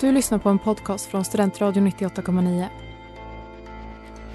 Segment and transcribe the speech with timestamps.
[0.00, 2.66] Du lyssnar på en podcast från Studentradion 98,9.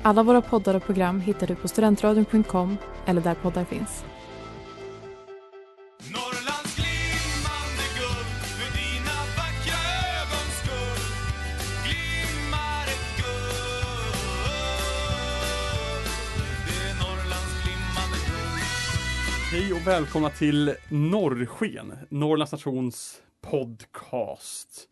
[0.01, 4.03] Alla våra poddar och program hittar du på studentradion.com eller där poddar finns.
[19.51, 24.87] Hej och välkomna till Norrsken, Norrlands nations podcast.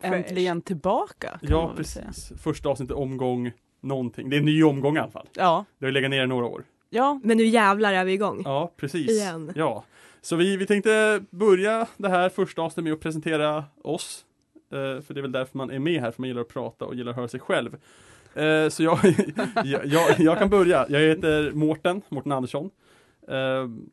[0.00, 1.28] Äntligen tillbaka.
[1.28, 2.06] kan Ja, man väl säga.
[2.06, 2.42] precis.
[2.42, 4.30] Första avsnittet omgång någonting.
[4.30, 5.26] Det är en ny omgång i alla fall.
[5.32, 6.64] Ja, Det har ju legat ner i några år.
[6.90, 8.42] ja, Men nu jävlar är vi igång.
[8.44, 9.10] Ja, precis.
[9.10, 9.52] Igen.
[9.54, 9.84] Ja.
[10.20, 14.24] Så vi, vi tänkte börja det här första avsnittet med att presentera oss.
[14.72, 16.84] Eh, för det är väl därför man är med här, för man gillar att prata
[16.84, 17.76] och gillar att höra sig själv.
[18.34, 18.98] Eh, så jag,
[19.64, 20.86] jag, jag, jag kan börja.
[20.88, 22.70] Jag heter Mårten, Mårten Andersson.
[23.28, 23.36] Eh,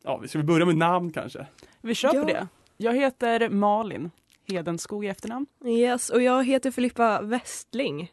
[0.04, 1.46] ja, ska vi börja med namn kanske?
[1.82, 2.22] vi kör Ja.
[2.22, 2.48] på det.
[2.78, 4.12] Jag heter Malin
[4.48, 5.46] Hedenskog i efternamn.
[5.66, 8.12] Yes, och jag heter Filippa Westling.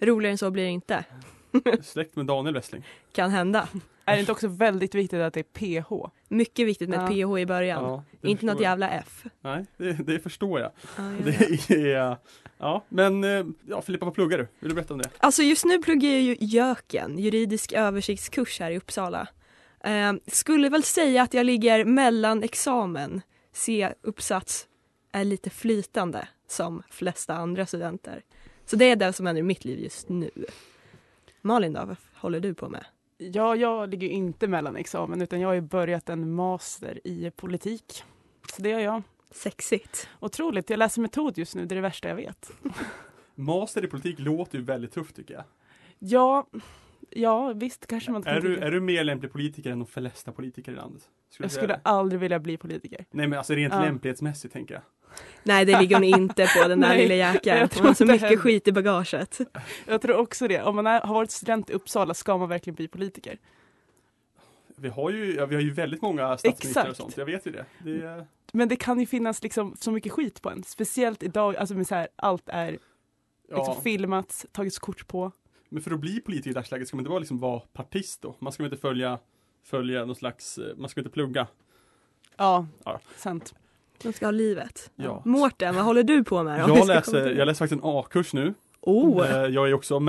[0.00, 1.04] Roligare än så blir det inte.
[1.82, 2.82] Släkt med Daniel Westling.
[3.12, 3.68] Kan hända.
[4.04, 6.10] Är det inte också väldigt viktigt att det är PH?
[6.28, 7.02] Mycket viktigt med Ja.
[7.04, 7.84] ett PH i början.
[7.84, 8.62] Ja, inte något jag.
[8.62, 9.24] jävla F.
[9.40, 10.70] Nej, det, det förstår jag.
[10.96, 11.56] Ja, ja, ja.
[11.68, 12.16] Det är,
[12.58, 14.48] ja, men eh, ja, Filippa, vad pluggar du?
[14.60, 15.10] Vill du berätta om det?
[15.18, 19.28] Alltså just nu pluggar jag ju JÖKen, juridisk översiktskurs här i Uppsala.
[19.84, 24.66] Eh, skulle väl säga att jag ligger mellan examen, C-uppsats
[25.12, 28.22] är lite flytande som flesta andra studenter.
[28.64, 30.30] Så det är det som händer i mitt liv just nu.
[31.42, 32.84] Malin då, vad håller du på med?
[33.18, 38.04] Ja, jag ligger inte mellan examen utan jag har ju börjat en master i politik.
[38.56, 39.02] Så det gör jag.
[39.30, 40.08] Sexigt.
[40.20, 40.70] Otroligt.
[40.70, 42.52] Jag läser metod just nu, det är det värsta jag vet.
[43.34, 45.44] Master i politik låter ju väldigt tufft tycker jag.
[45.98, 46.46] Ja,
[47.10, 48.66] ja visst kanske man kan Är du, tycka.
[48.66, 51.02] är du mer lämplig politiker än de flesta politiker i landet?
[51.30, 53.04] Skulle Jag skulle aldrig vilja bli politiker.
[53.10, 53.80] Nej men alltså rent Ja.
[53.80, 54.82] lämplighetsmässigt tänker jag.
[55.42, 57.68] Nej, det ligger hon inte på den där Nej, lilla jäkeln.
[57.74, 58.36] Hon har så mycket heller.
[58.36, 59.38] skit i bagaget.
[59.86, 60.62] Jag tror också det.
[60.62, 63.38] Om man är, har varit student i Uppsala ska man verkligen bli politiker.
[64.76, 67.50] Vi har ju, ja, vi har ju väldigt många statsministrar och sånt, jag vet ju
[67.50, 67.64] det.
[67.78, 70.62] det är, Men det kan ju finnas liksom så mycket skit på en.
[70.62, 73.80] Speciellt idag, alltså med så här, allt är liksom ja.
[73.82, 75.32] filmats, tagits kort på.
[75.68, 78.34] Men för att bli politiker i dagsläget ska man inte vara, liksom, vara partist då?
[78.38, 79.18] Man ska inte följa,
[79.64, 81.46] följa någon slags, eh, man ska inte plugga.
[82.36, 83.00] Ja, Ja.
[83.16, 83.54] sant.
[84.02, 84.90] De ska ha livet.
[84.96, 85.22] Ja.
[85.24, 86.60] Mårten, vad håller du på med?
[86.60, 88.54] Jag läser, jag läser faktiskt en A-kurs nu.
[88.80, 90.00] Oh, Eh, Jag är också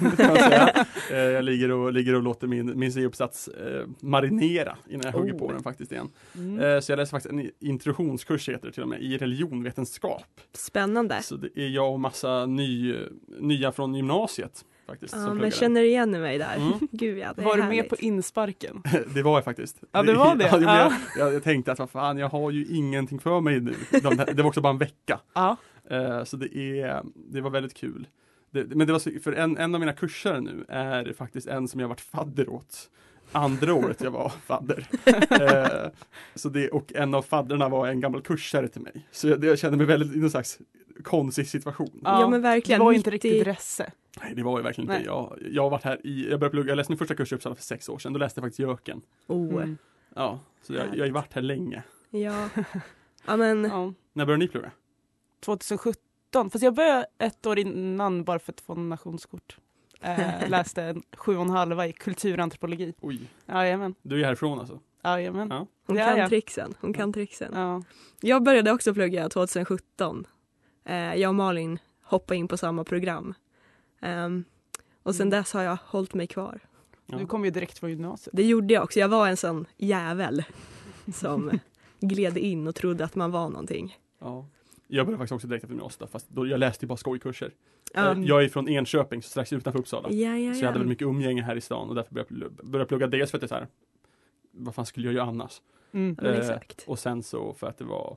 [0.28, 0.86] man säga.
[1.10, 5.32] Eh, Jag ligger och, ligger och låter min, min C-uppsats eh, marinera innan jag hugger
[5.32, 5.52] på Oh.
[5.52, 6.08] den faktiskt igen.
[6.34, 6.82] Mm.
[6.82, 10.40] Så jag läser faktiskt en introduktionskurs heter det till och med i religionvetenskap.
[10.52, 11.22] spännande.
[11.22, 12.94] Så det är jag och massa ny,
[13.40, 15.14] nya från gymnasiet faktiskt.
[15.16, 16.56] Ja, men känner igen mig där.
[16.56, 16.72] Mm.
[16.92, 17.82] Gud ja, det är Var du härligt.
[17.82, 18.82] med på insparken?
[19.14, 19.76] Det var jag faktiskt.
[19.92, 20.44] Ja, det var det.
[20.52, 20.92] Ja, jag, Ja.
[21.18, 23.74] jag, jag tänkte att vad fan, jag har ju ingenting för mig nu.
[23.90, 25.20] De, det var också bara en vecka.
[25.34, 25.56] Ja.
[25.90, 28.06] Eh, Så det, är, det var väldigt kul.
[28.50, 31.68] Det, men det var så, för en, en av mina kurser nu är faktiskt en
[31.68, 32.90] som jag varit fadder åt.
[33.32, 34.86] Andra året jag var fadder.
[35.30, 35.90] Eh,
[36.34, 39.06] så det, och en av fadderna var en gammal kursare till mig.
[39.10, 40.58] Så jag, jag kände mig väldigt i någon slags
[41.04, 42.00] konstig situation.
[42.04, 42.78] Ja, men verkligen.
[42.78, 43.92] Det var Mitt inte i- riktigt resse.
[44.22, 45.04] Nej det var ju verkligen inte.
[45.06, 47.34] Jag, jag har varit här i, jag började plugga, jag läste min första kurs i
[47.34, 48.12] Uppsala för sex år sedan.
[48.12, 49.02] Då läste jag faktiskt Jöken.
[49.26, 49.78] Oh, Mm.
[50.14, 51.82] Ja, så jag, jag har ju varit här länge.
[52.10, 52.48] ja.
[53.26, 53.92] Ja, men Ja.
[54.12, 54.70] När började ni plugga?
[55.44, 59.58] 2017, fast jag började ett år innan bara för att få nationskort.
[60.00, 62.94] Eh, läste en sju och en halva i kulturantropologi.
[63.00, 63.94] Oj, Jajamän.
[64.02, 64.80] du är härifrån alltså?
[65.04, 65.48] Jajamän.
[65.50, 65.66] Ja.
[65.86, 66.28] hon kan jag.
[66.28, 66.74] tricksen.
[66.80, 67.52] Hon kan tricksen.
[67.54, 67.82] Ja.
[68.20, 70.26] Jag började också plugga 2017.
[70.86, 73.34] Eh, jag och Malin hoppade in på samma program.
[74.00, 74.44] Ehm,
[75.02, 75.38] och sen Mm.
[75.38, 76.60] dess har jag hållit mig kvar.
[77.06, 77.18] Ja.
[77.18, 78.36] Du kom ju direkt från gymnasiet.
[78.36, 78.98] Det gjorde jag också.
[79.00, 80.44] Jag var en sån jävel
[81.14, 81.58] som
[82.00, 83.98] gled in och trodde att man var någonting.
[84.18, 84.46] ja.
[84.88, 87.52] Jag började faktiskt också direkt efter gymnasiet, fast då, jag läste ju bara skojkurser.
[87.94, 90.10] Eh, Jag är från Enköping, så strax utanför Uppsala.
[90.10, 90.54] ja, ja.
[90.54, 93.06] Så jag hade väl mycket umgänge här i stan och därför började jag började plugga
[93.06, 93.66] dels för att det är så här,
[94.52, 95.60] vad fan skulle jag göra annars?
[95.92, 96.16] Mm.
[96.22, 96.84] Eh, exakt.
[96.86, 98.16] Och sen så för att det var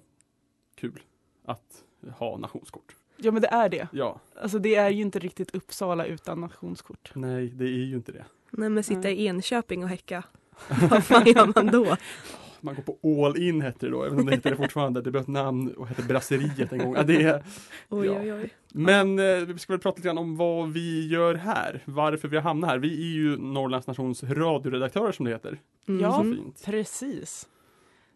[0.76, 1.00] kul
[1.46, 1.84] att
[2.18, 2.96] ha nationskort.
[3.18, 3.88] Ja men det är det.
[3.92, 7.12] Ja, Alltså det är ju inte riktigt Uppsala utan nationskort.
[7.16, 8.26] nej det är ju inte det.
[8.52, 9.14] Nej men sitta Nej.
[9.14, 10.24] i Enköping och häcka.
[10.90, 11.96] Vad fan gör man då?
[12.62, 15.02] Man går på all in hette det då, även om det heter det fortfarande.
[15.02, 16.96] Det blev ett namn och hette Brasseriet en gång.
[16.96, 17.44] Ja, det är,
[17.90, 18.20] Oj Ja.
[18.22, 18.50] oj oj.
[18.74, 21.84] men eh, vi ska väl prata lite grann om vad vi gör här.
[21.86, 22.78] Varför vi har hamnat här.
[22.78, 25.60] Vi är ju Norrlands nations radioredaktörer som det heter.
[25.86, 26.24] Ja.
[26.24, 26.36] Mhm.
[26.36, 26.66] fint.
[26.66, 27.48] Precis.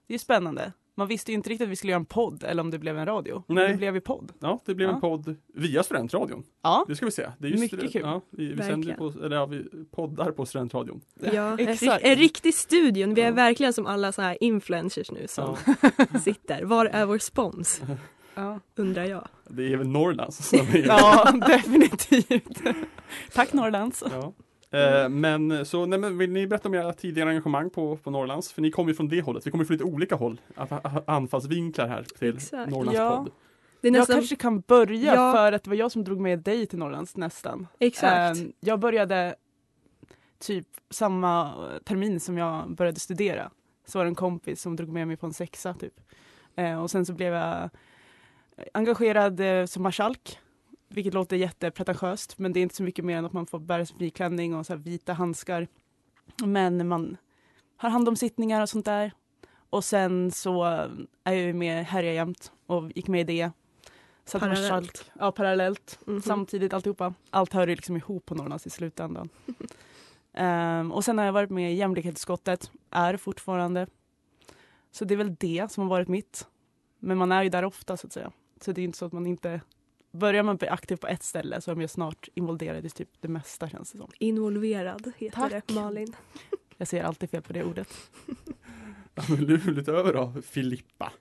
[0.08, 0.72] Det är spännande.
[0.96, 2.98] Man visste ju inte riktigt att vi skulle göra en podd eller om det blev
[2.98, 3.44] en radio.
[3.48, 3.72] Men Nej.
[3.72, 4.32] det blev ju podd.
[4.40, 5.02] Ja, det blev en Ja.
[5.02, 6.44] podd via studentradion.
[6.62, 6.86] Ja.
[6.88, 7.30] Det ska vi se.
[7.40, 7.88] Det är just Mycket det.
[7.88, 8.02] kul.
[8.02, 11.02] Ja, vi, vi sänder på, eller ja, vi poddar på studentradion.
[11.34, 12.04] Ja, en, Exakt.
[12.06, 13.14] en riktig studion.
[13.14, 13.32] Vi är Ja.
[13.32, 16.20] verkligen som alla så här influencers nu som Ja.
[16.20, 16.64] sitter.
[16.64, 17.82] Var är vår spons?
[18.36, 19.28] Ja, undrar jag.
[19.50, 22.62] Det är väl Norrlands som är ja definitivt.
[23.34, 24.04] Tack Norrlands.
[24.12, 24.34] Ja.
[24.74, 28.52] Eh, men så, nej, men vill ni berätta om era tidigare engagemang på, på Norrlands?
[28.54, 30.42] För ni kommer ju från det hållet, vi kommer från lite olika håll.
[31.08, 32.72] Anfallsvinklar här till Exakt.
[32.72, 33.18] Norrlands Ja.
[33.18, 33.32] podd.
[33.82, 35.34] Det är Jag nästan, kanske kan börja Ja.
[35.34, 37.68] för att det var jag som drog med dig till Norrlands nästan.
[37.80, 38.38] exakt.
[38.40, 39.36] Ehm, jag började
[40.40, 41.54] typ samma
[41.84, 43.52] termin som jag började studera.
[43.86, 45.94] Så var det en kompis som drog med mig på en sexa typ.
[46.56, 47.70] Eh, och sen så blev jag
[48.74, 50.40] engagerad eh, som marskalk.
[50.88, 53.86] Vilket låter jättepretentiöst men det är inte så mycket mer än att man får bära
[53.86, 55.68] civilklänning och så här vita handskar.
[56.46, 57.18] Men man
[57.78, 59.12] har hand om sittningar och sånt där.
[59.70, 60.64] Och sen så
[61.24, 63.52] är jag ju med Härja jämt och gick med i det.
[64.26, 64.72] Så Parallellt.
[64.72, 66.22] marskalk- Ja, parallellt Mhm.
[66.22, 67.14] samtidigt alltihopa.
[67.30, 69.30] Allt hör ju liksom ihop på Norrlands i slutändan.
[70.34, 73.88] Ehm, och sen har jag varit med i jämlikhetsutskottet, är fortfarande.
[74.92, 76.48] Så det är väl det som har varit mitt.
[77.00, 78.32] Men man är ju där ofta så att säga.
[78.62, 79.62] Så det är inte så att man inte
[80.14, 83.10] Börjar man bli aktiv på ett ställe så är man ju snart involverad i typ
[83.20, 84.12] det mesta känns det som.
[84.20, 85.64] Involverad heter Tack.
[85.68, 86.16] det, Malin.
[86.78, 87.88] Jag säger alltid fel på det ordet.
[89.16, 89.46] Ja, men
[89.76, 91.12] lite över då, Filippa.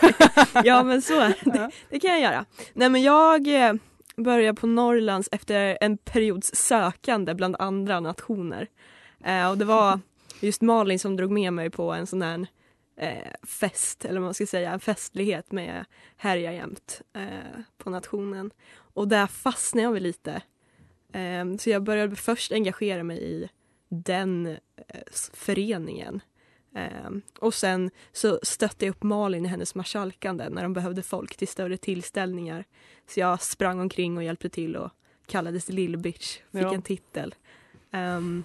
[0.64, 1.50] Ja men så är det.
[1.50, 1.70] det.
[1.90, 2.44] Det kan jag göra.
[2.72, 3.74] Nej men jag eh,
[4.16, 8.66] började på Norrlands efter en periods sökande bland andra nationer.
[9.24, 10.00] Eh, och det var
[10.40, 12.46] just Malin som drog med mig på en sån här
[12.98, 15.84] eh, fest, eller vad man ska säga, en festlighet med
[16.16, 18.50] Härja jämt eh, på nationen.
[18.76, 20.42] Och där fastnade jag väl lite.
[21.12, 23.48] Eh, så jag började först engagera mig i
[23.88, 24.56] den eh,
[25.32, 26.20] föreningen.
[26.74, 31.36] Eh, och sen så stötte jag upp Malin i hennes marskalkande när de behövde folk
[31.36, 32.64] till större tillställningar.
[33.06, 34.90] Så jag sprang omkring och hjälpte till och
[35.26, 36.74] kallades Lill-Bitch, fick Ja.
[36.74, 37.34] en titel.
[37.90, 38.44] Ehm,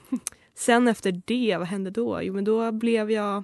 [0.55, 2.21] sen efter det, vad hände då?
[2.23, 3.44] Jo men då blev jag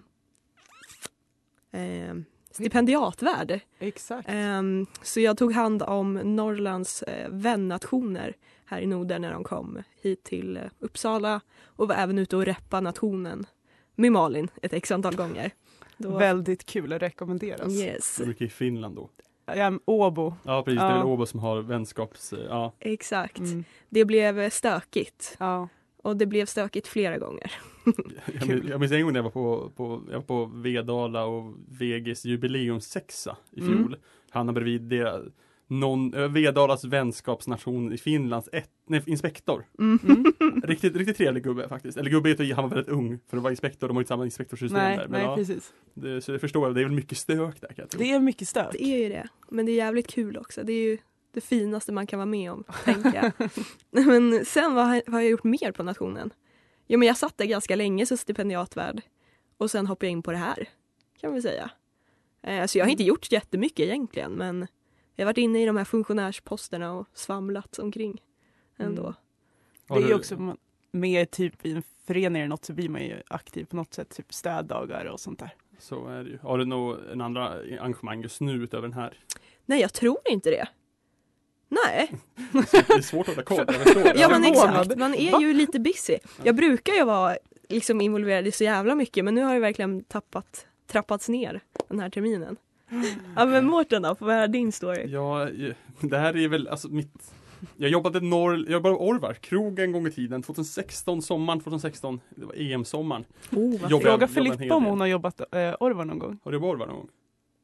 [1.71, 3.59] um, stipendiatvärd.
[3.79, 4.27] Exakt.
[4.31, 8.35] Ehm, så jag tog hand om Norrlands uh, vännationer
[8.65, 12.45] här i Norden när de kom hit till eh, Uppsala och var även ute och
[12.45, 13.45] reppa nationen
[13.95, 15.51] med Malin ett x antal gånger.
[15.97, 17.71] Då- Väldigt kul att rekommenderas.
[17.73, 19.09] Yes, mycket i Finland då.
[19.45, 20.33] Jag är Åbo.
[20.43, 21.05] Ja precis, det är väl Ja.
[21.05, 22.33] Åbo som har vänskaps...
[22.49, 23.37] Ja, exakt.
[23.39, 23.63] Mm.
[23.89, 25.67] Det blev eh, stökigt Ja.
[26.03, 27.51] Och det blev stökigt flera gånger.
[28.39, 31.25] jag, minns, jag minns en gång när jag var på, på, jag var på Vedala
[31.25, 33.77] och VGs jubileumssexa i fjol.
[33.77, 33.99] Mm.
[34.29, 35.23] Han bredvid det,
[35.69, 39.65] någon, eh, Vedalas vänskapsnation i Finlands ett, nej, inspektor.
[39.79, 39.99] Mm.
[40.03, 40.61] Mm.
[40.63, 41.97] Riktigt, riktigt trevlig gubbe faktiskt.
[41.97, 44.07] Eller gubbe heter han var väldigt ung för att vara inspektor, de har ju inte
[44.07, 45.07] samma inspektorssystem Nej, där.
[45.07, 45.73] Men nej ja, precis.
[45.93, 47.99] det, så jag förstår, det är väl mycket stök där kan jag tro.
[47.99, 48.71] Det är mycket stök.
[48.71, 50.63] Det är ju det, men det är jävligt kul också.
[50.63, 50.97] Det är ju
[51.31, 53.49] det finaste man kan vara med om, tänker jag.
[54.05, 56.33] men sen vad, har- jag gjort mer på nationen?
[56.87, 59.01] Jo men jag satt där ganska länge som stipendiatvärd
[59.57, 60.69] och sen hoppade jag in på det här,
[61.21, 61.71] kan vi säga.
[62.41, 64.67] Eh, så jag har inte gjort jättemycket egentligen men
[65.15, 68.21] jag har varit inne i de här funktionärsposterna och svamlat omkring
[68.77, 69.01] ändå.
[69.01, 69.13] Mm.
[69.87, 70.55] Det är ju också
[70.91, 74.09] med typ i en förening eller något så blir man ju aktiv på något sätt,
[74.09, 75.55] typ städdagar och sånt där.
[75.79, 76.37] Så är det ju.
[76.37, 79.17] Har du något en andra engagemang just nu utöver den här?
[79.65, 80.67] Nej jag tror inte det.
[81.69, 82.11] Nej,
[82.51, 83.65] Det är svårt att hålla koll.
[84.15, 86.17] Ja men exakt, man är ju lite busy.
[86.43, 87.35] Jag brukar ju vara
[87.69, 91.99] liksom involverad i så jävla mycket men nu har jag verkligen tappat, trappats ner den
[91.99, 92.55] här terminen.
[93.35, 95.11] Ja men Mårten då, får vi höra din story?
[95.11, 95.47] Ja,
[95.99, 97.31] det här är väl alltså mitt
[97.77, 102.21] Jag jobbade norr, jag jobbade på Orvar, krog en gång i tiden, 2016, sommaren 2016,
[102.29, 103.25] det var EM-sommaren.
[103.51, 106.39] Oh, Jobbar- Fråga Filippa om hon har jobbat eh, Orvar någon gång.
[106.43, 107.07] Har du jobbat Orvar någon gång?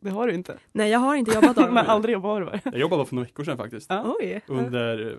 [0.05, 0.57] Det har du inte.
[0.71, 2.59] Nej jag har inte jobbat av Men aldrig jobbat Orvar.
[2.63, 4.15] Jag jobbade bara för några veckor sedan faktiskt, Ja.
[4.19, 5.17] Oj, under eh,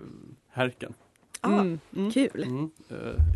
[0.51, 0.93] Härken.
[1.41, 2.11] ah, Mm, mm.
[2.11, 2.43] kul.
[2.43, 2.69] Mm.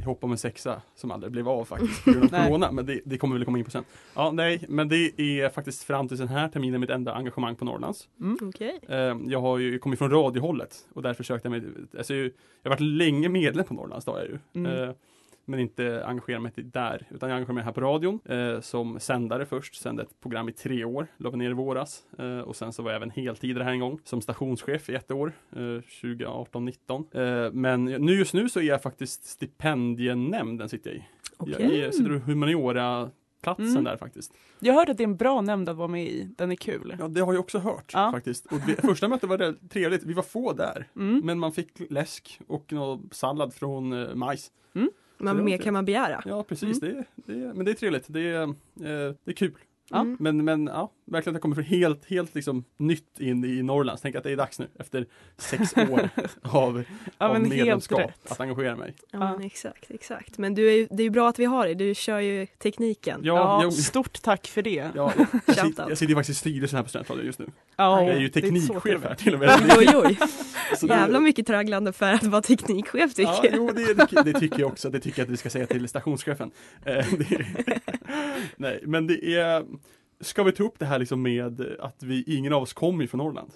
[0.04, 2.48] Eh, om en sexa som aldrig blev av faktiskt, på grund av Nej.
[2.48, 3.84] corona, men det, det kommer vi väl komma in på sen.
[4.16, 7.66] Ja, nej, men det är faktiskt fram till den här terminen mitt enda engagemang på
[7.66, 8.08] Norrlands.
[8.20, 8.38] Mm.
[8.42, 8.80] Okej.
[8.88, 12.32] Eh, jag har ju kommit från radiohållet och där försökte jag mig, alltså, jag
[12.64, 14.38] har varit länge medlem på Norrlands, det har jag ju.
[14.54, 14.84] Mm.
[14.90, 14.96] Eh,
[15.52, 19.46] men inte engagera mig där, utan jag engagerar mig här på radion eh, som sändare
[19.46, 22.84] först, sände ett program i tre år, la ner i våras eh, och sen så
[22.84, 27.46] var jag även heltidare här en gång som stationschef i ett år, eh, 2018-19.
[27.46, 31.04] Eh, men nu just nu så är jag faktiskt stipendienämnden sitter jag i.
[31.38, 31.56] Okej.
[31.60, 33.10] Jag är, sitter i humaniora
[33.44, 33.84] platsen Mm.
[33.84, 34.34] där faktiskt.
[34.60, 36.24] Jag hörde att det är en bra nämnd att vara med i.
[36.38, 36.96] Den är kul.
[37.00, 38.12] Ja, det har jag också hört Ja.
[38.12, 38.46] faktiskt.
[38.46, 40.88] Och det, första mötet var det trevligt, vi var få där.
[40.96, 41.22] Mm.
[41.26, 44.52] Men man fick läsk och någon sallad från eh, majs.
[45.22, 46.22] Men mer kan man begära.
[46.26, 48.06] Ja precis, det, det, men det är trevligt.
[48.08, 48.50] Det är, eh,
[49.24, 49.54] det är kul.
[49.94, 50.18] Mm.
[50.20, 54.00] Men, men ja, verkligen att jag kommer från helt, helt liksom nytt in i Norrland.
[54.00, 55.06] Så tänk att det är dags nu efter
[55.38, 56.10] sex år
[56.42, 56.84] av,
[57.18, 58.96] Ja av medlemskap att engagera mig.
[59.12, 59.46] Ja, Ja.
[59.46, 60.38] exakt, exakt.
[60.38, 63.20] Men du är, det är ju bra att vi har dig, du kör ju tekniken.
[63.24, 64.90] Ja, Ja, jag, stort tack för det.
[64.96, 65.14] ja,
[65.46, 67.48] jag, sitter, jag sitter ju faktiskt i styrelsen här på Studentradion just nu.
[67.82, 69.50] Ja, Jag är ju teknikchef här till och med.
[69.78, 70.18] Oj, oj,
[70.78, 73.54] Så jävla mycket tragglande för att vara teknikchef tycker Ja, jag.
[73.56, 74.90] jo, det, det, det tycker jag också.
[74.90, 76.52] Det tycker jag att vi ska säga till stationschefen.
[76.86, 77.06] Eh,
[78.58, 79.66] nej, men det är
[80.20, 83.18] Ska vi ta upp det här liksom med att vi, ingen av oss kommer från
[83.18, 83.52] Norrland?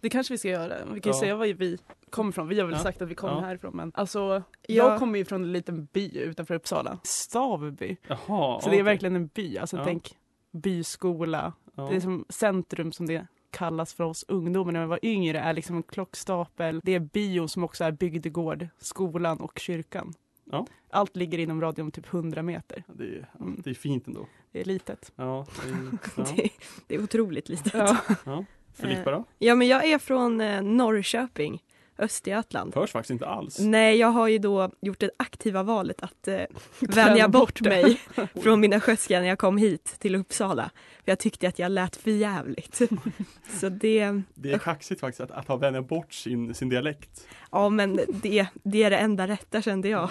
[0.00, 0.74] Det kanske vi ska göra.
[0.92, 1.20] Vi kan ju Ja.
[1.20, 1.78] säga var vi
[2.10, 2.48] kommer ifrån.
[2.48, 2.82] Vi har väl Ja.
[2.82, 3.40] sagt att vi kommer Ja.
[3.40, 4.42] härifrån men alltså Ja.
[4.66, 6.98] jag kommer ju från en liten by utanför Uppsala.
[7.02, 7.96] Stavby.
[8.08, 8.60] Jaha.
[8.60, 9.58] Så det är verkligen en by.
[9.58, 9.84] Alltså Ja.
[9.84, 10.16] tänk
[10.52, 11.52] byskola.
[11.76, 11.86] ja.
[11.90, 13.26] Det är som centrum som det
[13.56, 16.80] kallas för oss ungdomar när vi var yngre är liksom en klockstapel.
[16.84, 20.14] Det är bio som också är bygdegård, skolan och kyrkan.
[20.50, 20.66] Ja.
[20.90, 22.84] Allt ligger inom radie om typ 100 meter.
[22.94, 23.60] det, är, Mm.
[23.64, 24.26] det är fint ändå.
[24.52, 25.12] Det är litet.
[25.16, 26.48] Ja, det är, ja, Det,
[26.86, 27.74] det är otroligt litet.
[27.74, 27.96] Ja.
[28.24, 28.44] ja.
[28.74, 29.24] Filippa då?
[29.38, 31.62] Ja men jag är från eh, Norrköping,
[31.98, 32.74] Östergötland.
[32.74, 33.58] Hörs faktiskt inte alls.
[33.58, 36.40] Nej, jag har ju då gjort det aktiva valet att eh,
[36.80, 38.00] vänja bort mig
[38.42, 40.70] från min östgötska när jag kom hit till Uppsala.
[41.04, 42.80] För jag tyckte att jag lät för jävligt.
[43.60, 47.26] Så det, Det är kaxigt faktiskt att, att ha vänjat bort sin, sin dialekt.
[47.50, 50.10] ja men det, det är det enda rätta kände jag.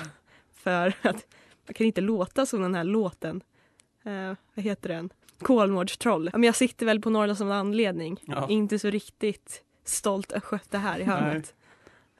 [0.53, 1.27] För att
[1.67, 3.41] man kan inte låta som den här låten.
[4.05, 5.09] Eh, vad heter den?
[5.41, 6.29] Kolmårdstroll.
[6.33, 8.17] Ja, men jag sitter väl på Norrland som en anledning.
[8.27, 8.49] Ja.
[8.49, 11.53] Inte så riktigt stolt östgöte här i hörnet.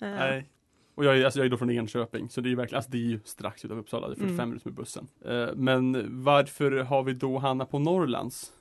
[0.02, 0.50] Eh, Nej.
[0.96, 2.92] Och jag är, alltså jag är då från Enköping, så det är ju verkligen, alltså
[2.92, 4.50] det är ju strax utanför Uppsala, det är 45 Mm.
[4.50, 5.08] minuter med bussen.
[5.26, 8.52] Eh, men varför har vi då Hanna på Norrlands?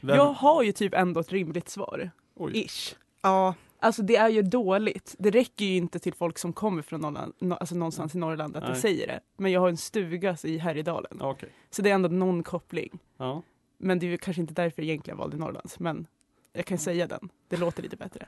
[0.00, 2.10] Vem- Jag har ju typ ändå ett rimligt svar.
[2.34, 2.52] Oj.
[2.64, 2.94] Ish.
[3.22, 5.14] Ja, Alltså det är ju dåligt.
[5.18, 8.56] Det räcker ju inte till folk som kommer från Norrland, no, alltså någonstans i Norrland
[8.56, 8.72] att Nej.
[8.74, 9.20] de säger det.
[9.36, 11.18] Men jag har en stuga i Härjedalen.
[11.20, 11.48] Okej.
[11.70, 12.98] Så det är ändå någon koppling.
[13.16, 13.42] Ja.
[13.78, 15.78] Men det är ju kanske inte därför jag egentligen valde Norrlands.
[15.80, 16.06] Men
[16.52, 17.28] jag kan säga den.
[17.48, 18.26] Det låter lite bättre.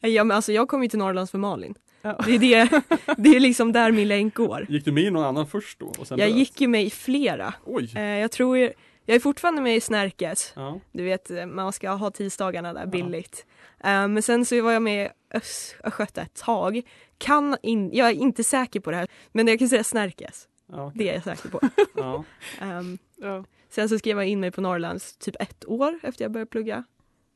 [0.00, 1.74] ja men alltså jag kom ju till Norrlands för Malin.
[2.02, 2.18] Ja.
[2.26, 2.82] Det är, det,
[3.16, 4.66] det är liksom där min länk går.
[4.68, 5.92] Gick du med i någon annan först då?
[6.10, 7.54] Jag gick ju med i flera.
[7.64, 7.92] Oj!
[7.96, 8.72] Eh, jag tror, jag
[9.16, 10.52] är fortfarande med i Snärkes.
[10.56, 10.80] Ja.
[10.92, 12.86] Du vet, eh, man ska ha tisdagarna där Ja.
[12.86, 13.46] billigt.
[13.84, 16.82] Eh, men sen så var jag med i Ös- Östgöta ett tag.
[17.18, 20.48] Kan in, jag är inte säker på det här, men jag kan säga Snärkes.
[20.72, 20.86] Ja.
[20.86, 20.98] okej.
[20.98, 21.60] Det är jag säker på.
[21.94, 22.24] ja.
[22.60, 26.32] Ehm, Ja, sen så skrev jag in mig på Norrlands typ ett år efter jag
[26.32, 26.84] började plugga.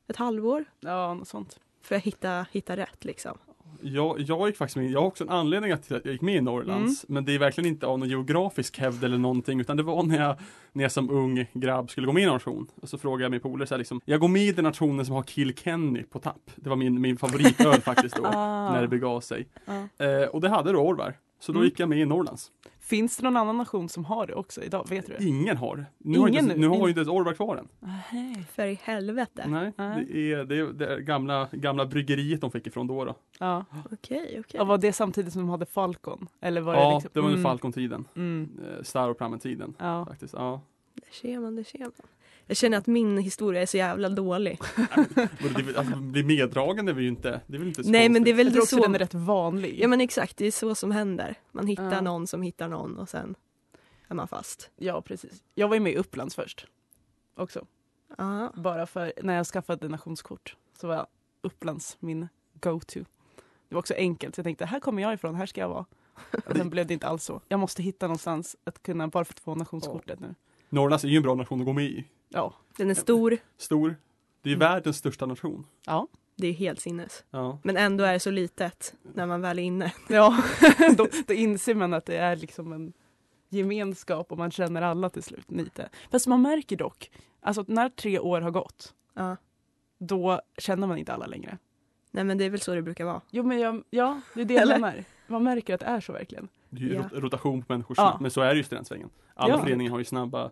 [0.09, 0.65] Ett halvår.
[0.81, 1.61] ja något sånt.
[1.83, 3.39] För att hitta, hitta rätt liksom.
[3.83, 6.35] Jag, jag gick faktiskt med, jag har också en anledning till att jag gick med
[6.35, 7.15] i Norrlands, Mm.
[7.15, 10.21] men det är verkligen inte av någon geografisk hävd eller någonting, utan det var när
[10.21, 10.37] jag,
[10.73, 12.67] när jag som ung grabb skulle gå med i en nation.
[12.83, 15.07] Och så frågade jag min polare så här liksom, jag går med i den nationen
[15.07, 16.51] som har Kilkenny på tapp.
[16.57, 18.73] Det var min, min favoritöl faktiskt då, Ah.
[18.73, 19.49] när det begav sig.
[19.65, 20.05] Ja.
[20.07, 21.15] Eh, och det hade då Orvar.
[21.39, 21.65] Så då Mm.
[21.69, 22.53] gick jag med i Norrlands.
[22.81, 24.87] Finns det någon annan nation som har det också idag?
[24.91, 25.25] Vet du det?
[25.25, 25.85] Ingen har det.
[25.99, 26.57] Nu har, inte, nu?
[26.57, 27.69] nu har ju In- inte ens Orvar kvar den.
[28.13, 28.45] Nej.
[28.53, 29.45] För i helvete.
[29.49, 30.07] Nej, Nej.
[30.13, 30.67] det är det, är
[30.97, 33.05] det gamla, gamla bryggeriet de fick ifrån då.
[33.05, 33.15] då.
[33.39, 33.65] Ja.
[33.93, 34.45] Okej, okej.
[34.53, 34.65] ja.
[34.65, 36.29] Var det samtidigt som de hade Falcon?
[36.41, 37.11] Eller var det Ja, liksom?
[37.15, 37.51] det var under Mm.
[37.51, 38.05] Falcon-tiden.
[38.17, 38.51] Mm.
[38.67, 39.75] Eh, Staroprammen-tiden.
[39.79, 40.07] Ja.
[40.07, 40.35] Faktiskt.
[40.35, 40.61] Ja.
[40.95, 41.93] Där ser man, där ser man.
[42.47, 44.59] Jag känner att min historia är så jävla dålig.
[45.77, 48.31] Alltså, bli meddragen är vi ju inte, det är väl inte så Nej men det
[48.31, 48.83] är väl Jag det också så.
[48.83, 49.79] den är rätt vanlig.
[49.81, 51.35] Ja men exakt, det är så som händer.
[51.53, 52.01] Man hittar Ja.
[52.01, 53.35] någon som hittar någon och sen
[54.09, 54.71] är man fast.
[54.77, 55.43] Ja, precis.
[55.55, 56.67] Jag var ju med i Upplands först.
[57.37, 57.67] Också.
[58.19, 58.53] Ja.
[58.57, 61.07] Bara för när jag skaffade nationskort så var
[61.43, 62.29] Upplands min
[62.61, 63.01] go-to.
[63.69, 65.85] Det var också enkelt, så jag tänkte här kommer jag ifrån, här ska jag vara.
[66.47, 67.41] Och sen blev det inte alls så.
[67.49, 70.35] Jag måste hitta någonstans att kunna, bara för att få nationskortet nu.
[70.69, 72.05] Norrlands är ju en bra nation att gå med i.
[72.29, 72.55] Ja.
[72.77, 73.97] Den är stor, Stor.
[74.43, 74.69] Det är Mm.
[74.69, 75.67] världens största nation.
[75.87, 76.09] Ja.
[76.37, 77.25] det är helt sinnes.
[77.31, 77.59] Ja.
[77.63, 79.93] Men ändå är det så litet när man väl är inne.
[80.09, 80.43] ja.
[80.97, 82.93] då, då inser man att det är liksom en
[83.49, 85.89] gemenskap och man känner alla till slut lite.
[86.11, 89.37] Fast man märker dock, alltså att när tre år har gått, Ja.
[89.99, 91.59] då känner man inte alla längre.
[92.11, 93.21] Nej men det är väl så det brukar vara.
[93.31, 95.05] Jo men jag, ja, det är det jag menar.
[95.27, 96.49] Man märker att det är så verkligen.
[96.71, 97.01] Det är ju Ja.
[97.03, 98.19] rot- rotation på människor, Ja.
[98.21, 99.11] men så är det ju i studentsvängen.
[99.35, 99.61] Alla Ja.
[99.63, 100.51] föreningar har ju snabba,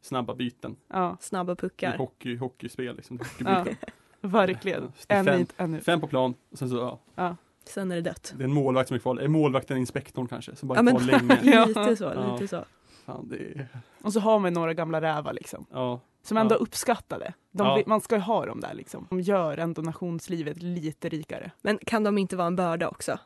[0.00, 0.76] snabba byten.
[0.88, 1.96] Ja, Snabba puckar.
[1.98, 3.18] hockey, hockeyspel liksom.
[3.38, 3.88] ja Hockeybyten.
[4.20, 4.82] verkligen.
[4.82, 5.80] Ja, En fem- hit, en.
[5.80, 6.98] Fem på plan, och sen så, ja.
[7.14, 7.36] Ja.
[7.64, 8.34] Sen är det dött.
[8.36, 9.16] Det är en målvakt som är kvar.
[9.16, 10.56] Är målvakten inspektorn kanske?
[10.56, 11.40] Som bara Ja, men- länge.
[11.42, 11.64] Ja.
[11.66, 12.32] lite så, Ja.
[12.32, 12.64] lite så.
[13.04, 13.68] Fan, det är,
[14.02, 15.66] Och så har man några gamla rävar liksom.
[15.72, 16.00] ja.
[16.22, 16.58] Som ändå Ja.
[16.58, 17.34] uppskattade.
[17.50, 17.82] De, Ja.
[17.86, 19.06] Man ska ju ha dem där liksom.
[19.10, 21.50] De gör ändå nationslivet lite rikare.
[21.62, 23.18] Men kan de inte vara en börda också?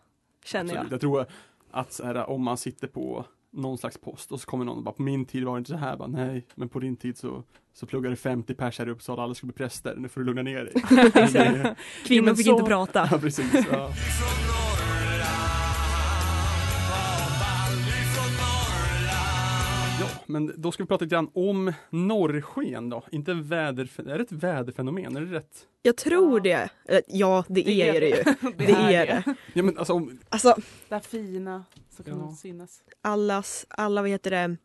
[0.45, 0.85] Känner Absolut.
[0.91, 0.93] jag.
[0.93, 1.27] Jag tror
[1.71, 4.83] att så här, om man sitter på någon slags post och så kommer någon och
[4.85, 7.19] bara på min tid var det inte så här, bara, nej, men på din tid
[7.19, 7.43] så,
[7.73, 10.43] så pluggade 50 pers här i Uppsala, alla skulle bli präster, nu får du lugna
[10.43, 10.73] ner dig.
[12.07, 13.09] Kvinnor fick så- inte prata.
[13.11, 13.67] ja, precis.
[13.73, 13.91] Ja.
[20.33, 23.05] men då ska vi prata lite grann om norrsken då.
[23.13, 25.17] Inte väder, är det ett väderfenomen?
[25.17, 25.67] Är det rätt?
[25.83, 26.69] Jag tror Ja.
[26.87, 27.03] det.
[27.09, 28.25] Ja, det, Det är är det ju.
[28.57, 29.35] Det är det.
[29.55, 30.55] Ja men alltså, om, Alltså,
[30.89, 32.35] Det här fina som kan Ja.
[32.43, 32.83] synas.
[33.03, 34.57] allas, alla vad heter det,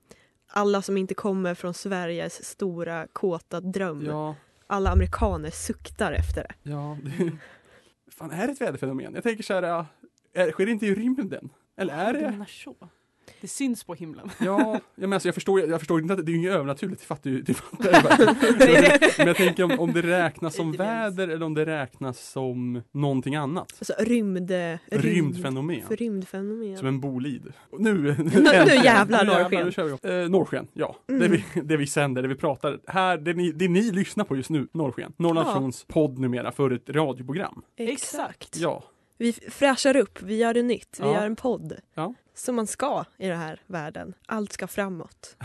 [0.47, 4.05] alla som inte kommer från Sveriges stora kåta dröm.
[4.05, 4.35] ja,
[4.67, 6.69] Alla amerikaner suktar efter det.
[6.71, 6.97] ja.
[7.03, 7.31] Det,
[8.11, 9.13] fan, är det ett väderfenomen?
[9.13, 9.85] Jag tänker så här, äh,
[10.33, 11.49] är, sker det inte i rymden?
[11.77, 12.45] Eller är det?
[13.41, 14.29] Det syns på himlen.
[14.39, 17.05] Ja, ja men alltså, jag, förstår, jag förstår inte att det är inget övernaturligt, det
[17.07, 18.35] fattar ju, det fattar jag bara.
[19.17, 23.35] Men jag tänker om, om det räknas som väder eller om det räknas som någonting
[23.35, 23.73] annat.
[23.79, 24.51] Alltså rymd...
[24.91, 25.81] Rymdfenomen.
[25.87, 26.77] För rymdfenomen.
[26.77, 27.53] Som en bolid.
[27.71, 29.65] Och Nu, Nu- nu jävlar Nu norrsken.
[29.65, 30.23] Nu kör vi.
[30.23, 30.95] Eh, norrsken, ja.
[31.07, 31.21] Mm.
[31.21, 32.79] Det, vi, det vi sänder, det vi pratar.
[32.87, 35.13] Här, det ni, det ni lyssnar på just nu, Norrsken.
[35.17, 35.93] Norrlands Ja.
[35.93, 37.61] podd numera för ett radioprogram.
[37.77, 38.57] Exakt.
[38.57, 38.83] Ja.
[39.17, 41.13] Vi fräschar upp, vi gör det nytt, vi Ja.
[41.13, 41.73] gör en podd.
[41.93, 42.13] Ja.
[42.35, 44.13] Som man ska i den här världen.
[44.25, 45.37] Allt ska framåt.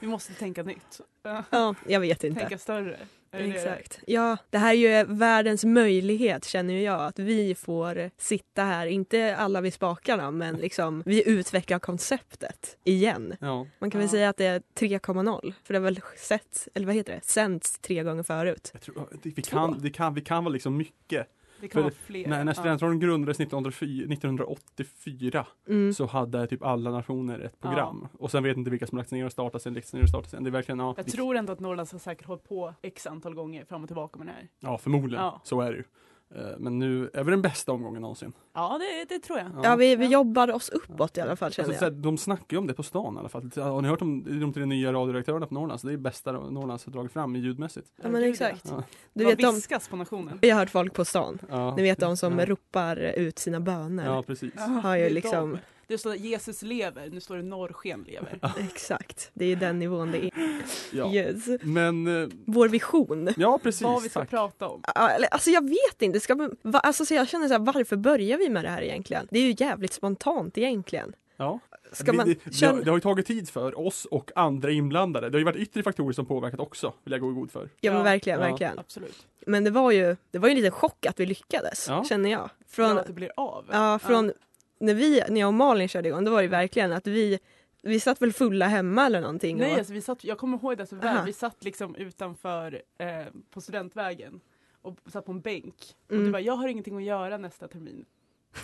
[0.00, 1.00] Vi måste tänka nytt.
[1.22, 1.44] Ja.
[1.50, 2.40] Ja, jag vet inte.
[2.40, 2.96] Tänka större.
[3.32, 4.00] Exakt.
[4.06, 7.00] Ja, det här är ju världens möjlighet känner jag.
[7.00, 13.36] Att vi får sitta här, inte alla vid spakarna, men liksom vi utvecklar konceptet igen.
[13.40, 13.66] ja.
[13.78, 14.10] Man kan väl Ja.
[14.10, 15.54] säga att det är 3,0.
[15.64, 18.70] För det har väl sett, eller vad heter det, sänts tre gånger förut.
[18.72, 21.26] Jag tror, det, vi, kan, det, kan, vi kan vara liksom mycket.
[21.60, 22.28] Det kan vara fler.
[22.28, 22.54] När, när Ja.
[22.54, 25.92] studentradion grundades 1904, 1984 Mm.
[25.92, 28.08] så hade typ alla nationer ett program.
[28.18, 30.30] Och sen vet inte vilka som lagts ner och startats sen, lagts ner och startats
[30.30, 30.44] sen.
[30.44, 30.94] Det är verkligen, ja.
[30.96, 34.18] Jag tror ändå att Norrlands har säkert hållit på x antal gånger fram och tillbaka
[34.18, 34.48] med det här.
[34.60, 35.24] Ja, förmodligen.
[35.24, 35.40] Ja.
[35.44, 35.84] Så är det ju.
[36.34, 38.32] Eh, Men nu är vi den bästa omgången någonsin.
[38.54, 39.46] Ja, det, det tror jag.
[39.62, 40.10] Ja, vi, vi Ja.
[40.10, 42.02] jobbar oss uppåt i alla fall känner Alltså, så här, jag.
[42.02, 43.50] de snackar ju om det på stan i alla fall.
[43.56, 45.80] Har ni hört om de tre nya radioredaktörerna på Norrland?
[45.80, 47.88] Så det är bästa Norrlands har dragit fram i ljudmässigt.
[48.02, 48.66] Ja, men exakt.
[48.70, 48.82] Ja.
[49.12, 50.38] Du vet de, viskas på nationen.
[50.42, 51.38] vi har hört folk på stan.
[51.48, 51.74] Ja.
[51.76, 52.44] Ni vet de som ja.
[52.46, 54.06] ropar ut sina böner.
[54.06, 54.54] Ja, precis.
[54.82, 55.58] Har ju liksom-.
[55.90, 58.38] Det står Jesus lever, nu står det norrsken lever.
[58.72, 60.30] Exakt, det är den nivån det är.
[60.92, 61.12] Ja.
[61.14, 61.46] Yes.
[61.62, 63.28] Men, eh, Vår vision.
[63.36, 63.82] ja precis.
[63.82, 64.30] Vad vi ska tack.
[64.30, 64.82] prata om.
[64.94, 67.96] Ja, Alltså jag vet inte, ska man, va, alltså, så jag känner så här, varför
[67.96, 69.28] börjar vi med det här egentligen?
[69.30, 71.12] Det är ju jävligt spontant egentligen.
[71.36, 71.58] Ja.
[71.92, 75.30] Ska det, man det, det, det har ju tagit tid för oss och andra inblandade.
[75.30, 77.68] Det har ju varit yttre faktorer som påverkat också, vill jag gå i god för.
[77.80, 78.04] Ja men Ja.
[78.04, 78.46] verkligen, Ja.
[78.46, 78.78] verkligen.
[78.78, 79.26] Absolut.
[79.46, 82.04] Men det var ju, det var ju en liten chock att vi lyckades, Ja.
[82.04, 82.50] känner jag.
[82.68, 83.64] Från, Från, att det blir av.
[83.72, 84.32] ja, från
[84.80, 87.38] när, vi, när jag och Malin körde igång, då var det verkligen att vi,
[87.82, 89.56] vi satt väl fulla hemma eller någonting.
[89.58, 91.08] Nej, och, alltså, vi satt, jag kommer ihåg det så väl.
[91.08, 91.24] Aha.
[91.24, 93.08] Vi satt liksom utanför eh,
[93.50, 94.40] på studentvägen
[94.82, 95.74] och satt på en bänk.
[96.06, 96.24] Och Mm.
[96.24, 98.04] du bara, jag har ingenting att göra nästa termin.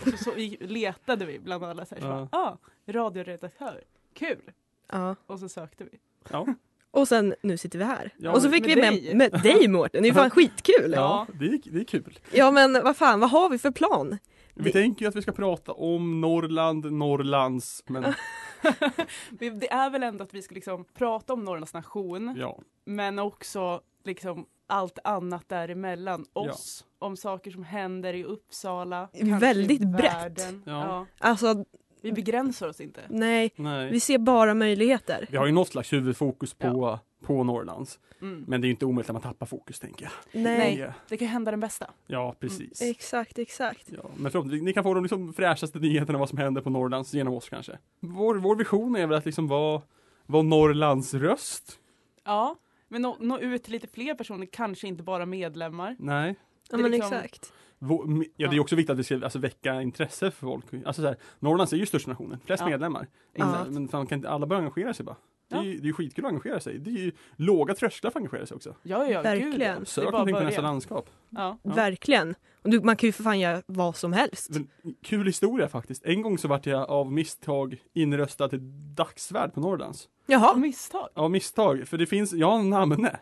[0.03, 2.29] Och så, så vi, letade vi bland alla så här, Ja.
[2.33, 4.53] ah, radioredaktör, kul!
[4.93, 5.17] ja.
[5.27, 5.99] Och så sökte vi.
[6.31, 6.47] Ja,
[6.91, 8.11] och sen nu sitter vi här.
[8.17, 9.14] Ja, och så med fick vi med, dig.
[9.14, 10.93] med dig Mårten, det är ju fan skitkul!
[10.95, 12.19] ja det, är, det är kul.
[12.33, 14.19] Ja men vad fan, vad har vi för plan?
[14.57, 18.03] Vi Det- tänker ju att vi ska prata om Norrland, Norrlands, men
[19.31, 22.59] Det är väl ändå att vi ska liksom prata om Norrlands nation, ja.
[22.85, 26.25] men också liksom allt annat däremellan.
[26.35, 26.40] Ja.
[26.51, 29.09] Oss, om saker som händer i Uppsala.
[29.40, 30.40] Väldigt brett.
[30.51, 30.57] Ja.
[30.64, 31.07] Ja.
[31.19, 31.64] Alltså
[32.03, 33.01] Vi begränsar oss inte.
[33.09, 33.90] nej, Nej.
[33.90, 35.27] vi ser bara möjligheter.
[35.31, 37.99] Vi har ju något slags huvudfokus på, på Norrlands.
[38.23, 38.45] Mm.
[38.49, 40.43] Men det är ju inte omöjligt att man tappar fokus tänker jag.
[40.43, 40.77] Nej.
[40.77, 41.91] Det- Det kan hända den bästa.
[42.07, 42.83] Ja, precis.
[42.83, 43.91] Exakt, exakt.
[43.93, 46.71] Ja, men förhoppningsvis, ni kan få de liksom fräschaste nyheterna om vad som händer på
[46.71, 47.79] Norrlands genom oss kanske.
[48.01, 49.83] Vår, vår vision är väl att liksom vara,
[50.27, 51.79] vara Norrlands röst.
[52.25, 52.57] Ja,
[52.89, 55.97] men nå, nå ut till lite fler personer, kanske inte bara medlemmar.
[55.99, 56.35] Nej.
[56.71, 57.53] Ja Det är men liksom- exakt.
[57.79, 60.65] Vår, ja, det är också viktigt att vi ska alltså, väcka intresse för folk.
[60.87, 62.69] Alltså så här, Norrlands är ju största nationen, flest Ja.
[62.69, 63.07] medlemmar.
[63.33, 63.47] Ja.
[63.65, 65.17] Men, men fan, kan inte alla börja engagera sig bara?
[65.49, 65.65] Det är, Ja.
[65.65, 66.79] ju, det är ju skitkul att engagera sig.
[66.79, 68.75] Det är ju låga trösklar för att engagera sig också.
[68.83, 69.51] Ja, ja, Verkligen.
[69.53, 69.85] Gud, ja.
[69.85, 71.11] Sök är bara någonting på nästa landskap.
[71.31, 71.59] Ja.
[71.63, 71.73] Ja.
[71.75, 72.35] Verkligen.
[72.63, 74.51] Och du, man kan ju för fan göra vad som helst.
[74.51, 74.69] Men,
[75.03, 76.05] kul historia faktiskt.
[76.05, 78.61] En gång så vart jag av misstag inröstad till
[78.95, 80.05] dagsvärd på Norrlands.
[80.05, 80.57] Av Jaha.
[80.57, 81.09] misstag.
[81.15, 83.17] Av misstag, för det finns, jag har en namne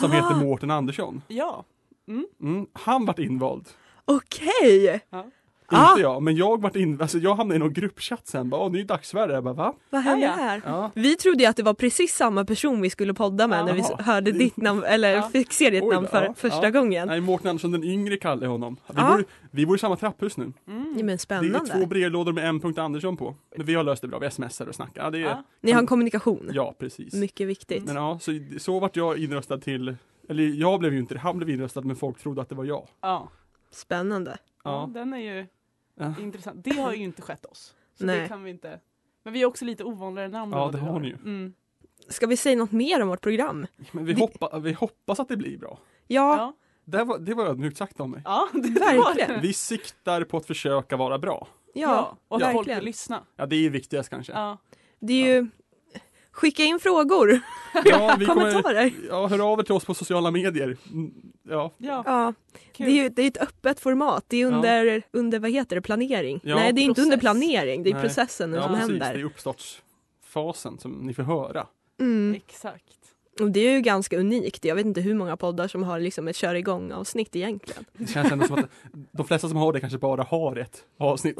[0.00, 1.22] som heter Mårten Andersson.
[1.28, 1.64] Ja.
[2.08, 2.26] Mm.
[2.40, 3.68] Mm, han vart invald.
[4.04, 5.00] Okej!
[5.10, 5.26] ja.
[5.76, 5.90] Ah.
[5.90, 8.72] Inte jag, men jag vart in, alltså jag hamnade i någon gruppchatt sen, bara, åh
[8.72, 9.74] ny dagsvärd, jag bara va?
[9.90, 10.42] Vad hände Ah, ja.
[10.44, 10.62] här?
[10.64, 10.90] Ja.
[10.94, 13.82] Vi trodde ju att det var precis samma person vi skulle podda med när vi
[13.98, 15.22] hörde ditt namn, eller Ja.
[15.32, 16.70] fick se ditt Oj namn för ja, första ja.
[16.70, 17.08] gången.
[17.08, 18.76] Nej, Mårten Andersson den yngre kallar jag honom.
[18.86, 19.12] Vi, Ja.
[19.16, 20.44] bor, vi bor i samma trapphus nu.
[20.44, 20.54] Mm.
[20.66, 21.70] Ja, men Det är spännande.
[21.72, 23.34] två brevlådor med en punkt Andersson på.
[23.56, 25.02] Men vi har löst det bra, vi smsar och snackar.
[25.04, 25.42] Ja, det är, Ja.
[25.60, 26.50] Ni har en kommunikation.
[26.52, 27.14] ja precis.
[27.14, 27.84] Mycket viktigt.
[27.84, 29.96] Men ja, så, så vart jag inröstad till,
[30.28, 32.64] eller jag blev ju inte det, han blev inröstad men folk trodde att det var
[32.64, 32.88] jag.
[33.00, 33.28] Ja.
[33.70, 34.36] Spännande.
[34.64, 35.00] ja, Ja.
[35.00, 35.46] den är ju
[35.94, 36.14] Ja.
[36.20, 36.64] intressant.
[36.64, 37.74] Det har ju inte skett oss.
[37.98, 38.20] Så Nej.
[38.20, 38.80] det kan vi inte.
[39.22, 40.52] Men vi är också lite ovanligare namn.
[40.52, 41.14] Ja, det har ni ju.
[41.14, 41.54] Mm.
[42.08, 43.66] Ska vi säga något mer om vårt program?
[43.92, 45.78] Men vi, Det- hoppa, vi hoppas att det blir bra.
[46.06, 46.52] Ja, Ja.
[46.84, 48.22] Det var, det var ödmjukt sagt av mig.
[48.24, 48.96] ja, det Verkligen.
[49.02, 49.38] var det.
[49.42, 51.48] Vi siktar på att försöka vara bra.
[51.74, 52.78] ja, och att folk verkligen.
[52.78, 53.24] vill lyssna.
[53.36, 54.32] Ja, det är viktigast kanske.
[54.32, 54.58] Ja.
[55.00, 55.46] Det är ju
[56.32, 57.40] Skicka in frågor,
[57.84, 58.92] Ja, vi kommer, kommentarer.
[59.08, 60.76] ja, hör av er till oss på sociala medier.
[60.92, 61.12] Mm,
[61.48, 62.34] Ja, Ja, Ja,
[62.76, 64.24] det är ju det är ett öppet format.
[64.28, 66.40] Det är under, under vad heter det, planering?
[66.44, 67.04] Ja, Nej, det är inte process.
[67.04, 67.82] under planering.
[67.82, 68.02] Det är Nej.
[68.02, 68.86] processen ja som precis.
[68.98, 69.20] Det händer.
[69.20, 71.66] är uppstartsfasen som ni får höra.
[72.00, 72.34] Mm.
[72.34, 72.84] Exakt.
[73.40, 74.64] Och det är ju ganska unikt.
[74.64, 77.84] Jag vet inte hur många poddar som har liksom ett kör igång avsnitt egentligen.
[77.92, 78.70] Det känns ändå som att
[79.12, 81.36] de flesta som har det kanske bara har ett avsnitt.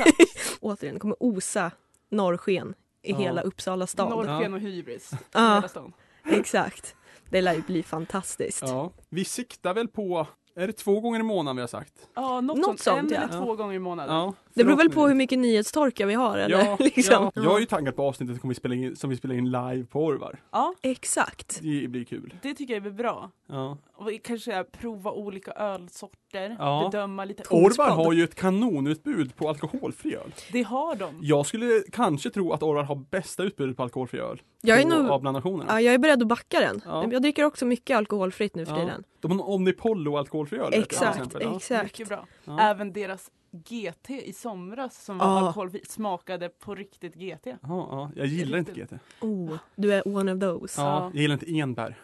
[0.60, 1.70] Återigen, det kommer osa
[2.10, 2.74] norrsken
[3.06, 3.18] i Ja.
[3.18, 4.10] hela Uppsala stad.
[4.10, 5.12] Norrsken och hybris.
[5.12, 5.54] i Ja.
[5.54, 5.92] hela stan.
[6.30, 6.94] Exakt.
[7.30, 8.62] Det lär ju bli fantastiskt.
[8.62, 8.90] Ja.
[9.08, 11.92] Vi siktar väl på, är det två gånger i månaden vi har sagt?
[12.14, 12.80] Ja, något, Något sånt.
[12.80, 13.22] sånt, En ja.
[13.28, 14.32] eller två gånger i månaden.
[14.56, 16.58] Det beror väl på hur mycket nyhetstorka vi har eller?
[16.64, 17.30] Ja, liksom.
[17.34, 19.44] ja, jag är ju taggad på avsnittet som vi spelar in, som vi spelar in
[19.50, 20.38] live på Orvar.
[20.52, 21.58] Ja, Exakt.
[21.62, 22.34] Det blir kul.
[22.42, 23.30] det tycker jag är bra.
[23.48, 23.78] Ja.
[23.94, 26.88] Och vi kanske prova olika ölsorter, Ja.
[26.92, 30.34] bedöma lite Orvar har ju ett kanonutbud på alkoholfri öl.
[30.52, 31.18] Det har de.
[31.22, 34.42] Jag skulle kanske tro att Orvar har bästa utbudet på alkoholfri öl.
[34.62, 35.64] Jag är, nog, Av bland nationerna.
[35.72, 36.80] ja, jag är beredd att backa den.
[36.84, 37.04] Ja.
[37.12, 38.78] Jag dricker också mycket alkoholfritt nu för Ja.
[38.80, 39.04] tiden.
[39.20, 40.70] De har en Omnipollo alkoholfri öl.
[40.74, 41.82] Exakt, exakt.
[41.84, 42.26] Mycket bra.
[42.44, 42.60] Ja.
[42.60, 43.30] Även deras
[43.64, 45.46] GT i somras som var Ja.
[45.46, 47.46] alkoholfri smakade på riktigt GT.
[47.46, 48.92] Ja, ja, jag gillar inte GT.
[49.20, 50.80] Oh, du är one of those.
[50.80, 51.94] Ja, Ja, jag gillar inte enbär.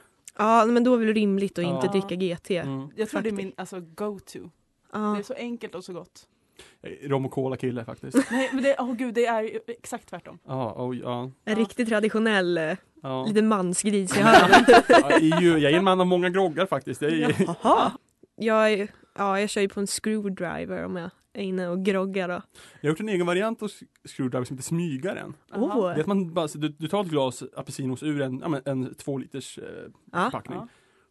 [0.67, 1.93] men då är det väl rimligt att inte Ja.
[1.93, 2.51] dricka GT.
[2.51, 2.89] Mm.
[2.97, 4.39] Jag tror det är min alltså, go-to.
[4.43, 4.49] Det
[4.93, 5.19] Ja.
[5.19, 6.29] är så enkelt och så gott.
[6.83, 8.19] Är Rom och cola kille faktiskt.
[8.31, 10.39] Nej men det, oh, gud, det är ju exakt tvärtom.
[10.47, 11.23] Ja, oj, ja.
[11.23, 11.55] En Ja.
[11.55, 13.25] riktigt traditionell, eh, ja.
[13.25, 14.65] lite mansgris jag hör.
[14.89, 17.03] Jag är, ju, jag är en man av många groggar faktiskt.
[17.03, 17.93] Jag är, Jaha.
[18.37, 18.89] Jag, är,
[19.19, 22.35] ja, jag kör ju på en screwdriver om jag är inne och groggar då.
[22.35, 22.41] jag
[22.83, 23.71] har gjort en egen variant av
[24.09, 25.35] screwdriver som heter smygaren.
[25.55, 25.89] Åh.
[25.89, 28.63] Det är att man bara, du, du tar ett glas apelsinjuice ur en, ja, men
[28.65, 29.65] en två liters eh,
[30.13, 30.25] Ja.
[30.25, 30.59] förpackning.
[30.59, 30.69] Ja.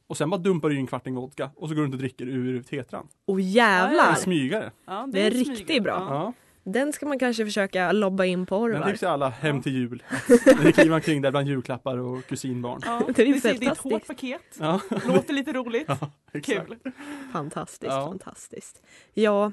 [0.08, 2.00] Och sen bara dumpar du i en kvarting vodka och så går du runt och
[2.00, 3.08] dricker ur tetran.
[3.26, 4.16] Och En jävlar!
[4.16, 4.72] smygare.
[4.86, 5.84] Ja, Det är en riktigt smyg.
[5.84, 6.08] bra.
[6.10, 6.14] Ja.
[6.16, 6.34] Ja.
[6.64, 8.90] Den ska man kanske försöka lobba in på Den Orvar.
[8.92, 9.62] tipsar alla hem Ja.
[9.62, 10.04] till jul.
[10.64, 12.82] Det kliver man kring där bland julklappar och kusinbarn.
[12.86, 13.94] Ja, Det är ju det, ser, det är ett fantastiskt.
[13.94, 14.42] hårt paket.
[14.60, 15.88] Ja, Låter lite roligt.
[16.34, 16.68] exakt.
[16.68, 16.78] Kul.
[17.34, 18.06] Fantastiskt, Ja.
[18.08, 18.82] fantastiskt.
[19.14, 19.52] Ja.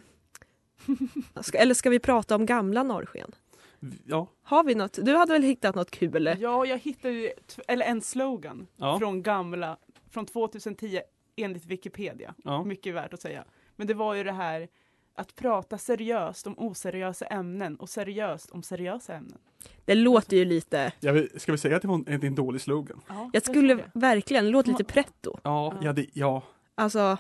[1.41, 3.35] Ska, eller ska vi prata om gamla norrsken?
[4.05, 4.99] Ja, Har vi något?
[5.03, 6.37] Du hade väl hittat något kul?
[6.41, 7.31] Ja, jag hittade ju
[7.69, 8.99] eller en slogan Ja.
[8.99, 9.77] från gamla,
[10.11, 11.01] från 2010
[11.37, 12.35] enligt Wikipedia.
[12.45, 12.65] ja.
[12.65, 13.45] Mycket värt att säga.
[13.77, 14.69] Men det var ju det här
[15.15, 19.39] att prata seriöst om oseriösa ämnen och seriöst om seriösa ämnen.
[19.85, 20.93] Det låter ju lite...
[21.01, 23.01] Jag vill, ska vi säga att det var en, en dålig slogan?
[23.09, 25.39] Ja, Jag skulle verkligen, det låter lite pretto.
[25.43, 25.81] Ja, Ja.
[25.83, 26.43] ja, det, ja.
[26.75, 27.19] Alltså,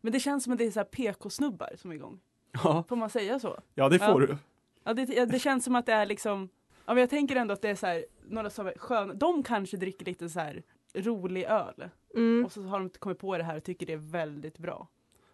[0.00, 2.20] Men det känns som att det är så PK-snubbar som är igång.
[2.52, 3.58] Ja, Får man säga så?
[3.74, 4.26] ja det får Ja.
[4.26, 4.36] du.
[4.84, 6.48] Ja, det, ja, det känns som att det är liksom,
[6.86, 9.42] ja, men jag tänker ändå att det är så här, några som är sköna, de
[9.42, 10.62] kanske dricker lite så här
[10.94, 12.44] rolig öl mm.
[12.44, 14.88] och så har de kommit på det här och tycker det är väldigt bra.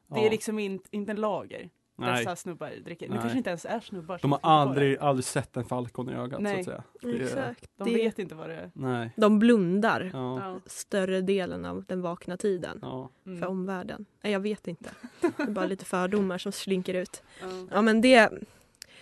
[0.07, 0.27] Det Ja.
[0.27, 3.07] är liksom inte, inte en lager Nej, dessa snubbar dricker.
[3.07, 3.21] Det Nej.
[3.23, 4.19] kanske inte ens är snubbar.
[4.23, 6.59] de har aldrig, aldrig sett en falkon i ögat så Nej.
[6.59, 6.83] att säga.
[7.03, 7.71] Det exakt.
[7.77, 8.71] De Det, vet inte vad det är.
[8.75, 9.11] Nej.
[9.17, 10.61] de blundar Ja.
[10.67, 13.11] Större delen av den vakna tiden Ja.
[13.27, 13.41] Mm.
[13.41, 14.07] för omvärlden.
[14.23, 14.91] Nej, jag vet inte.
[15.21, 17.23] Det är bara lite fördomar som slinker ut.
[17.41, 17.47] Ja.
[17.71, 18.31] Ja, men det...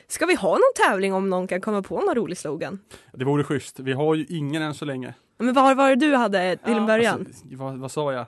[0.06, 2.78] Ska vi ha någon tävling om någon kan komma på någon rolig slogan?
[3.12, 3.80] Det vore schysst.
[3.80, 5.14] Vi har ju ingen än så länge.
[5.38, 7.18] Men vad var det du hade till en Ja, början?
[7.26, 8.26] Alltså, vad, vad sa jag?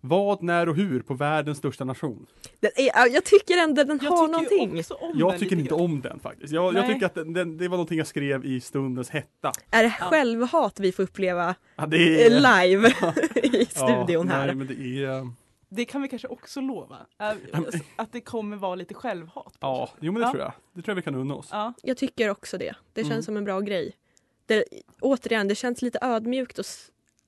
[0.00, 2.26] Vad, när och hur på världens största nation?
[2.60, 4.78] Den är, ja, jag tycker ändå den Jag har någonting.
[4.78, 6.52] också om Jag den tycker inte om den faktiskt.
[6.52, 9.52] Jag, jag tycker att den, den, det var någonting jag skrev i stundens hetta.
[9.70, 12.88] Är det självhat vi får uppleva Ja, det eh, live
[13.42, 14.46] i studion ja, här?
[14.46, 14.74] Nej, men det
[15.04, 15.18] är...
[15.18, 15.24] eh,
[15.68, 16.96] Det kan vi kanske också lova.
[17.96, 19.54] Att det kommer vara lite självhat.
[19.60, 20.30] Ja, jo men det Ja.
[20.32, 20.52] tror jag.
[20.74, 21.48] Det tror jag vi kan unna oss.
[21.52, 21.72] Ja.
[21.82, 22.74] Jag tycker också det.
[22.92, 23.22] Det känns Mm.
[23.22, 23.96] som en bra grej.
[24.46, 24.64] Det,
[25.00, 26.64] återigen, det känns lite ödmjukt och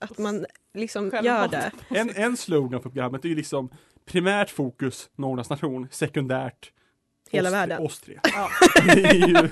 [0.01, 1.73] att man liksom gör det.
[1.89, 3.71] En, en slogan för programmet är ju liksom
[4.05, 6.73] primärt fokus Norrlands nation, sekundärt
[7.31, 7.83] Hela oss, världen.
[7.83, 8.19] Oss tre.
[8.23, 8.49] Ja.
[8.95, 9.49] det ju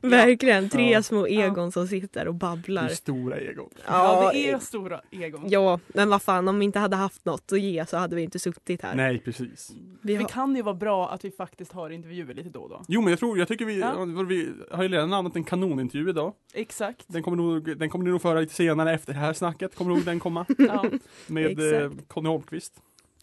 [0.08, 1.02] Verkligen, tre Ja.
[1.02, 2.84] små egon som sitter och det babblar.
[2.84, 3.68] är stora egon.
[3.86, 5.42] ja, det är stora egon.
[5.48, 8.22] Ja, men vad fan, om vi inte hade haft något att ge så hade vi
[8.22, 8.94] inte suttit här.
[8.94, 9.70] Nej, precis.
[10.02, 12.68] Vi Det har, kan ju vara bra att vi faktiskt har intervjuer lite då och
[12.68, 12.82] då.
[12.88, 13.94] Jo men jag tror, jag tycker vi, Ja.
[14.16, 14.22] ja.
[14.22, 16.32] vi har ju redan namnet en kanonintervju idag.
[16.54, 16.84] Exක්.
[17.06, 19.94] Den kommer, nog, den kommer ni nog föra lite senare efter det här snacket, kommer
[19.94, 20.46] nog den komma.
[20.58, 20.84] Ja.
[21.26, 22.08] Med eh, Exakt.
[22.08, 22.72] Conny Holmqvist.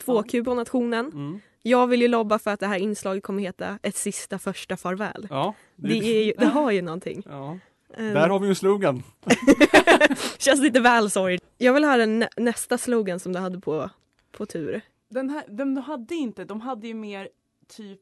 [0.06, 1.06] två Q på nationen.
[1.06, 1.40] Mm.
[1.62, 5.28] Jag vill ju lobba för att det här inslaget kommer heta ett sista första farväl.
[5.30, 7.24] Ja, Det, är ju, det har ju någonting.
[7.26, 7.58] ja.
[7.98, 9.04] Eh, Där har vi ju en slogan.
[10.38, 11.44] Känns lite väl sorgligt.
[11.58, 13.90] Jag vill höra nä- nästa slogan som du hade på,
[14.32, 14.82] på tur.
[15.10, 17.30] Den här, de hade inte, de hade ju mer
[17.68, 18.00] typ,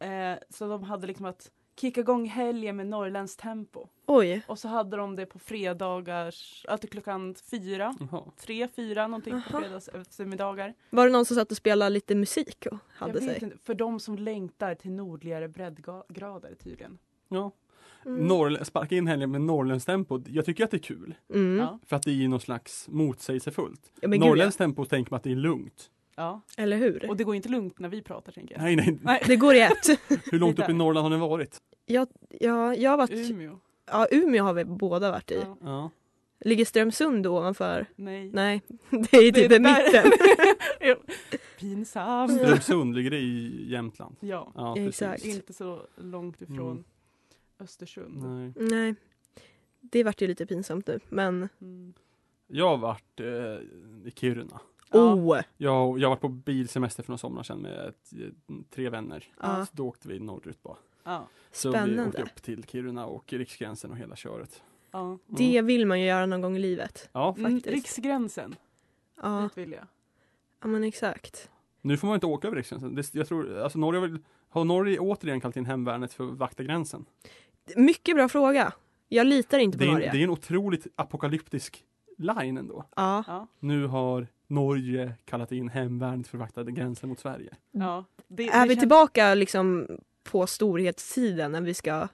[0.00, 0.08] eh,
[0.50, 3.86] så de hade liksom att kicka igång helgen med norrländskt tempo.
[4.06, 8.22] Oj, Och så hade de det på fredagars, alltid klockan fyra, Jaha.
[8.40, 10.74] tre, fyra någonting på fredags eftermiddagar.
[10.90, 13.44] var det någon som satt och spelade lite musik och Jag hade vet sig?
[13.44, 16.98] inte, för de som längtar till nordligare breddgrader tydligen.
[17.28, 17.50] Ja.
[18.06, 18.26] Mm.
[18.26, 20.22] Norr, sparka in helgen med norrländskt tempo.
[20.26, 21.14] Jag tycker att det är kul.
[21.34, 21.66] Mm.
[21.86, 23.92] För att det är någon slags motsägelsefullt.
[24.00, 24.08] Ja.
[24.08, 25.90] Norrländskt tempo tänker man att det är lugnt.
[26.16, 26.40] Ja.
[26.56, 27.08] Eller hur?
[27.10, 28.62] Och det går inte lugnt när vi pratar tänker jag.
[28.62, 28.98] Nej, nej.
[29.02, 29.22] Nej.
[29.26, 29.86] Det går i ett.
[30.32, 30.72] Hur långt upp i.
[30.72, 31.60] Norrland har ni varit?
[31.86, 32.08] Jag,
[32.40, 33.58] ja, jag har varit, Umeå.
[33.86, 35.40] ja, Umeå har vi båda varit i.
[35.46, 35.56] Ja.
[35.64, 35.90] Ja.
[36.44, 37.86] Ligger Strömsund ovanför?
[37.96, 38.30] Nej.
[38.32, 40.12] Nej, det är typ i mitten.
[41.58, 42.32] Pinsamt.
[42.32, 44.16] Strömsund, ligger det i Jämtland?
[44.20, 45.24] Ja, Ja, exakt.
[45.24, 46.84] inte så långt ifrån Mm.
[47.58, 48.22] Östersund.
[48.22, 48.52] Nej.
[48.70, 48.94] Nej,
[49.80, 51.00] det vart ju lite pinsamt nu.
[51.08, 51.92] Men Mm.
[52.46, 53.26] Jag har varit eh,
[54.08, 54.60] i Kiruna.
[54.92, 55.14] Ja.
[55.14, 55.40] oh!
[55.56, 58.12] Jag, jag har varit på bilsemester för några somrar sedan med ett,
[58.74, 59.24] tre vänner.
[59.40, 59.66] Ja.
[59.66, 60.76] Så då åkte vi norrut bara.
[61.04, 61.26] Ja.
[61.52, 62.22] Så vi åkte Spännande.
[62.22, 64.62] upp till Kiruna och Riksgränsen och hela köret.
[64.90, 65.00] Ja.
[65.06, 65.18] Mm.
[65.26, 67.08] Det vill man ju göra någon gång i livet.
[67.12, 67.74] Ja, Mm, Faktiskt.
[67.74, 68.54] riksgränsen,
[69.22, 69.84] Ja, det vill jag.
[70.60, 71.50] ja men exakt.
[71.80, 72.94] nu får man inte åka över Riksgränsen.
[72.94, 76.38] Det, jag tror, alltså Norge har, väl, har Norge återigen kallat in hemvärnet för att
[76.38, 77.04] vakta gränsen?
[77.76, 78.72] Mycket bra fråga.
[79.08, 80.12] Jag litar inte på Det är, en, Norge.
[80.12, 81.84] det är en otroligt apokalyptisk
[82.18, 82.84] line ändå.
[82.96, 83.46] Ja.
[83.58, 87.54] Nu har Norge kallat in hemvärnet för att vakta gränsen mot Sverige.
[87.70, 88.04] Ja.
[88.28, 89.86] Det, är det vi känns- tillbaka liksom
[90.24, 92.08] på storhetstiden när vi ska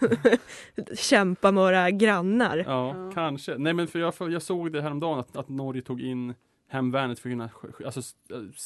[0.96, 2.56] kämpa med våra grannar?
[2.56, 2.64] Ja,
[2.96, 3.10] Ja.
[3.14, 3.58] kanske.
[3.58, 6.34] Nej men för jag, för jag såg det häromdagen att, att Norge tog in
[6.68, 7.50] hemvärnet för att kunna
[7.84, 8.00] alltså,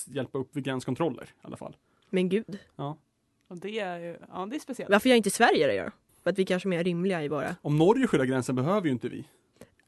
[0.07, 1.77] hjälpa upp vid gränskontroller i alla fall.
[2.11, 2.59] Men gud,
[3.49, 4.91] Och det är ju, ja det är speciellt.
[4.91, 5.91] varför gör inte Sverige det då?
[6.23, 7.57] För att vi kanske är mer rimliga i våra...
[7.63, 9.25] Om Norge skyddar gränsen behöver ju inte vi.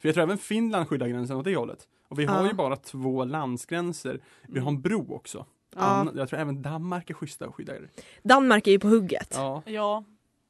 [0.01, 1.89] För jag tror även Finland skyddar gränsen åt det hållet.
[2.09, 2.47] Och vi har Ja.
[2.49, 4.21] ju bara två landsgränser.
[4.49, 5.47] Vi har en bro också.
[5.77, 6.07] Ja.
[6.15, 7.89] Jag tror även Danmark är schyssta och skyddar.
[8.23, 9.33] Danmark är ju på hugget.
[9.35, 9.63] Ja.
[9.67, 10.05] Ja,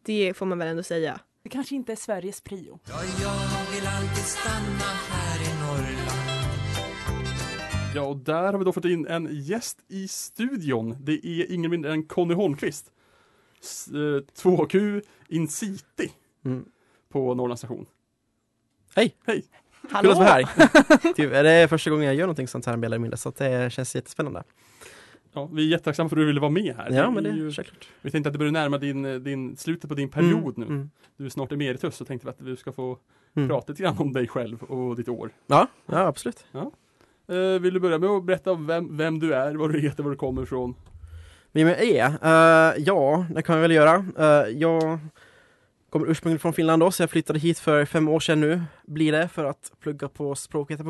[0.05, 1.21] Det får man väl ändå säga.
[1.43, 2.79] det kanske inte är Sveriges prio.
[2.89, 5.97] Ja, jag vill alltid stanna här i Norrland
[7.95, 10.97] ja, och där har vi då fått in en gäst i studion.
[11.01, 12.93] Det är ingen mindre än Conny Holmqvist.
[13.61, 16.13] S- eh, 2Q in City
[16.45, 16.65] Mm.
[17.09, 17.87] på Norrlands station.
[18.97, 19.15] Hej!
[19.27, 19.45] Hej!
[20.01, 20.43] Kul att vara här!
[21.15, 23.37] typ, det är första gången jag gör någonting sånt här mer eller mindre så att
[23.37, 24.43] det känns jättespännande.
[25.33, 26.91] Ja, vi är jättetacksamma för att du ville vara med här.
[26.91, 27.89] Ja men det är ju, självklart.
[28.03, 30.67] Vi tänkte att det börjar närma din, din, slutet på din period nu.
[30.67, 30.91] Mm.
[31.17, 32.99] Du är snart emeritus så tänkte vi att du ska få
[33.37, 33.49] Mm.
[33.49, 35.31] prata lite grann om dig själv och ditt år.
[35.47, 36.45] Ja, ja absolut.
[36.53, 40.03] Eh, vill du börja med att berätta om vem, vem du är, vad du heter,
[40.03, 40.75] var du kommer ifrån?
[41.53, 42.09] Vem jag är?
[42.09, 43.99] Uh, ja, det kan jag väl göra.
[43.99, 44.99] Uh, jag
[45.91, 49.13] kommer ursprungligen från Finland då, så jag flyttade hit för fem år sedan nu, blir
[49.13, 50.85] det, för att plugga på språket i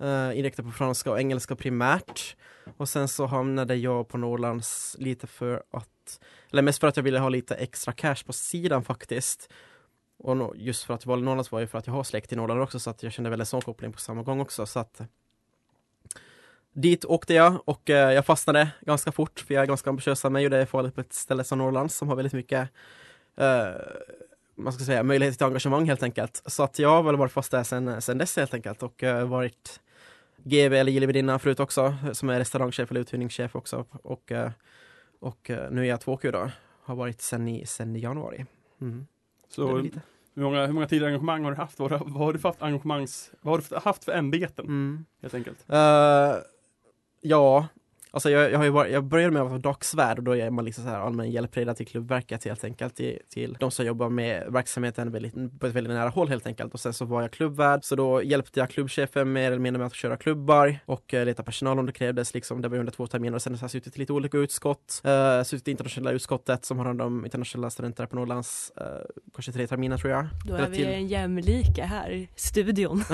[0.00, 2.36] Uh, eh, inriktad på franska och engelska primärt.
[2.76, 6.20] Och sen så hamnade jag på Norrlands lite för att,
[6.52, 9.52] eller mest för att jag ville ha lite extra cash på sidan faktiskt.
[10.18, 12.32] Och no, just för att jag valde Norrlands var ju för att jag har släkt
[12.32, 14.66] i Norrland också, så att jag kände väl en sån koppling på samma gång också.
[14.66, 15.00] Så att
[16.72, 20.32] Dit åkte jag och uh, jag fastnade ganska fort för jag är ganska ambitiös av
[20.32, 22.68] mig och det är farligt på ett ställe som Norrland som har väldigt mycket
[23.36, 23.68] eh,
[24.54, 26.42] man ska säga, möjligheter till engagemang helt enkelt.
[26.46, 29.28] Så att jag har väl varit fast där sen, sen dess helt enkelt och eh,
[29.28, 29.80] varit
[30.44, 34.50] GB eller gillebedinna förut också som är restaurangchef eller uthyrningschef också och, eh,
[35.20, 36.50] och eh, nu är jag 2Q då.
[36.82, 38.46] Har varit sen i, sen i januari.
[38.80, 39.06] Mm.
[39.48, 41.78] Så hur många, hur många tidigare engagemang har du haft?
[41.78, 45.04] Vad, har- vad har du haft engagemangs, vad har du haft för ämbeten Mm.
[45.22, 45.64] helt enkelt?
[45.68, 46.34] Eh,
[47.20, 47.66] ja,
[48.16, 50.50] alltså jag, jag, har ju varit, jag började med att vara dagsvärd och då är
[50.50, 54.08] man liksom så här allmän hjälpreda till Klubbverket helt enkelt till, till de som jobbar
[54.08, 57.30] med verksamheten väldigt, på ett väldigt nära håll helt enkelt och sen så var jag
[57.30, 61.24] klubbvärd så då hjälpte jag klubbchefen mer eller mindre med att köra klubbar och uh,
[61.24, 62.62] leta personal om det krävdes liksom.
[62.62, 65.02] Det var under två terminer och sen har jag suttit i lite olika utskott.
[65.06, 68.86] Uh, suttit i internationella utskottet som har hand om internationella studenter på Norrlands, uh,
[69.34, 70.26] kanske tre terminer tror jag.
[70.46, 73.04] Då är vi till- en jämlika här i studion.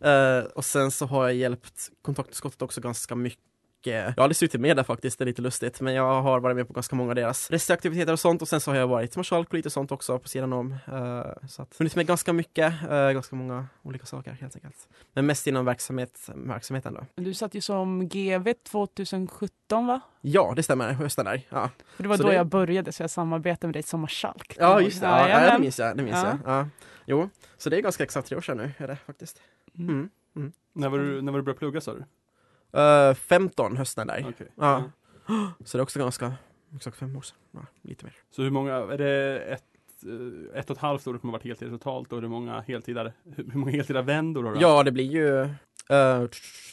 [0.00, 3.44] Eh, och sen så har jag hjälpt kontaktutskottet också ganska mycket.
[3.86, 5.80] Jag har aldrig suttit med där faktiskt, det är lite lustigt.
[5.80, 8.42] Men jag har varit med på ganska många av deras restaktiviteter och sånt.
[8.42, 10.72] Och sen så har jag varit marskalk och lite sånt också på sidan om.
[10.72, 14.88] Uh, så att funnits med ganska mycket, eh, ganska många olika saker helt enkelt.
[15.12, 17.22] Men mest inom verksamhet, verksamheten då.
[17.22, 20.00] Du satt ju som GV 2017 va?
[20.20, 21.42] Ja, det stämmer, hösten där.
[21.48, 24.00] Ja, För det var Så då det- jag började så jag samarbetade med dig som
[24.00, 24.56] marskalk.
[24.58, 25.06] ja just det.
[25.06, 25.96] Ja, ja, det minns jag.
[25.96, 26.38] Det minns Ja.
[26.44, 26.54] jag.
[26.54, 26.68] Ja.
[27.06, 29.40] Jo, så det är ganska exakt tre år sedan nu, är det faktiskt.
[29.78, 30.10] Mm.
[30.36, 30.52] Mm.
[30.72, 32.04] När var du, när var du började plugga sa du?
[32.76, 34.26] Uh, 15 hösten där.
[34.34, 34.46] Okej.
[34.56, 34.82] Ja.
[35.64, 36.32] Så det är också ganska,
[36.76, 37.36] exakt fem år sedan.
[37.52, 38.14] Ja, lite mer.
[38.30, 39.62] Så hur många, är det ett,
[40.52, 43.58] eh, ett och ett halvt år kommer varit heltid totalt och hur många heltidar, hur
[43.58, 44.60] många heltidar vändor har du?
[44.60, 45.40] Ja, det blir ju
[45.96, 46.24] eh,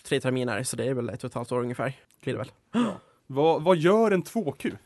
[0.07, 1.93] tre terminer, så det är väl ett och ett halvt år ungefär.
[2.23, 2.51] Blir det väl.
[3.27, 4.77] Vad, vad gör en 2Q?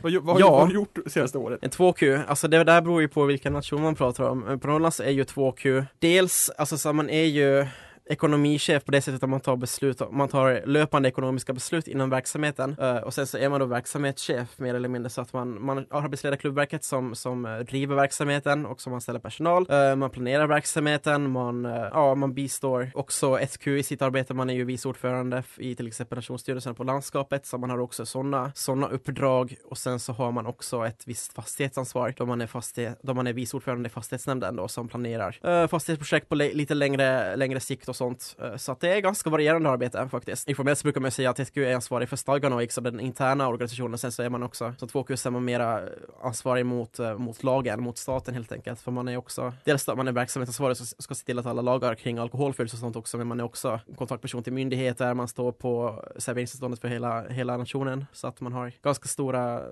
[0.00, 0.50] Vad, vad, har Ja.
[0.50, 1.58] vad har du gjort senaste året?
[1.62, 4.48] En 2Q, alltså det där beror ju på vilken nation man pratar om.
[4.48, 7.66] Eh, På Norrlands är ju 2Q dels, alltså så man är ju
[8.06, 12.76] ekonomichef på det sättet att man tar beslut, man tar löpande ekonomiska beslut inom verksamheten
[12.80, 15.86] eh, och sen så är man då verksamhetschef mer eller mindre så att man, man
[15.90, 19.66] arbetsleder klubbverket som, som eh, driver verksamheten och som anställer personal.
[19.70, 24.34] Eh, man planerar verksamheten, man, ja, man bistår också SQ i sitt arbete.
[24.34, 28.06] Man är ju vice ordförande i till exempel Nationsstyrelsen på landskapet så man har också
[28.06, 32.46] sådana såna uppdrag och sen så har man också ett visst fastighetsansvar då man är,
[32.46, 37.36] fastighet, då man är vice ordförande i fastighetsnämnden då som planerar fastighetsprojekt på lite längre,
[37.36, 38.36] längre sikt och sånt.
[38.42, 40.48] Eh, så att det är ganska varierande arbete faktiskt.
[40.48, 43.48] Informellt så brukar man säga att SQ är ansvarig för stadgarna och liksom den interna
[43.48, 43.98] organisationen.
[43.98, 45.80] Sen så är man också, som två är man mera
[46.22, 48.80] ansvarig mot, eh, mot lagen, mot staten helt enkelt.
[48.80, 51.62] För man är också, dels att man är verksamhetsansvarig och ska se till att alla
[51.62, 55.28] lagar kring alkohol följs och sånt också, men man är också kontaktperson till myndigheter, man
[55.28, 58.06] står på serveringstillståndet för hela, hela nationen.
[58.12, 59.62] Så att man har ganska stora,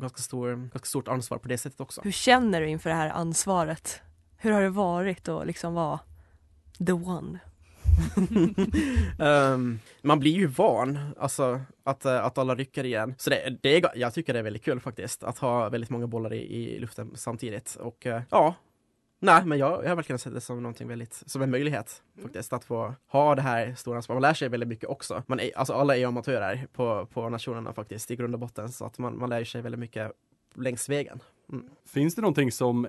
[0.00, 2.00] ganska stor, ganska stort ansvar på det sättet också.
[2.04, 4.00] Hur känner du inför det här ansvaret?
[4.36, 6.00] Hur har det varit att liksom vara
[6.86, 7.38] the one?
[9.18, 13.14] Um, man blir ju van, alltså att, eh, att alla rycker igen.
[13.18, 16.06] Så det, det är, jag tycker det är väldigt kul faktiskt, att ha väldigt många
[16.06, 17.76] bollar i, i luften samtidigt.
[17.80, 18.54] Och uh, ja,
[19.20, 22.52] nej men jag, jag har verkligen sett det som någonting väldigt, som en möjlighet faktiskt,
[22.52, 24.16] att få ha det här stora ansvaret.
[24.16, 25.22] Man lär sig väldigt mycket också.
[25.26, 28.72] Man är, alltså alla är ju amatörer på, på nationerna faktiskt, i grund och botten,
[28.72, 30.12] så att man, man lär sig väldigt mycket
[30.54, 31.20] längs vägen.
[31.52, 31.68] Mm.
[31.86, 32.86] Finns det någonting som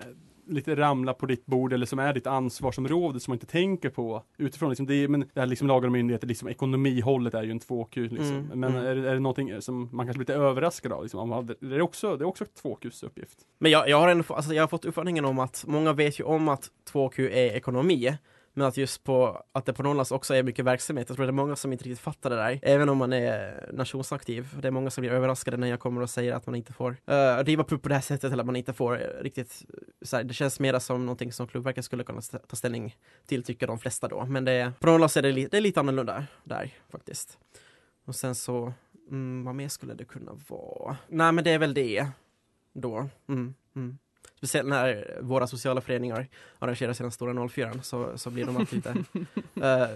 [0.47, 4.23] lite ramlar på ditt bord eller som är ditt ansvarsområde som man inte tänker på
[4.37, 7.59] utifrån liksom det, men det här liksom lagar och myndigheter, liksom ekonomihållet är ju en
[7.59, 8.35] 2Q liksom.
[8.35, 8.85] Mm, Men mm.
[8.85, 11.03] Är, är det någonting som man kanske blir lite överraskad av?
[11.03, 13.37] Liksom, om, det är också, det är också 2Qs uppgift.
[13.59, 16.23] Men jag, jag har ändå, alltså jag har fått uppfattningen om att många vet ju
[16.23, 18.17] om att 2Q är ekonomi.
[18.53, 21.09] Men att just på, att det på Norrlands också är mycket verksamhet.
[21.09, 22.59] Jag tror det är många som inte riktigt fattar det där.
[22.61, 24.47] Även om man är nationsaktiv.
[24.61, 26.91] Det är många som blir överraskade när jag kommer och säger att man inte får
[26.91, 30.17] uh, riva pub på det här sättet eller att man inte får riktigt eh, så
[30.17, 33.79] här, Det känns mera som någonting som Klubbverket skulle kunna ta ställning till, tycker de
[33.79, 34.25] flesta då.
[34.25, 37.37] Men det, på Norrlands är det, li, det är lite annorlunda där faktiskt.
[38.05, 38.73] Och sen så,
[39.09, 40.97] mm, vad mer skulle det kunna vara?
[41.07, 42.07] Nej men det är väl det
[42.73, 43.09] då.
[43.29, 43.97] Mm, mm.
[44.43, 46.27] Speciellt när våra sociala föreningar
[46.59, 48.89] arrangerar sina stora 04 så, så blir de alltid lite
[49.67, 49.87] eh,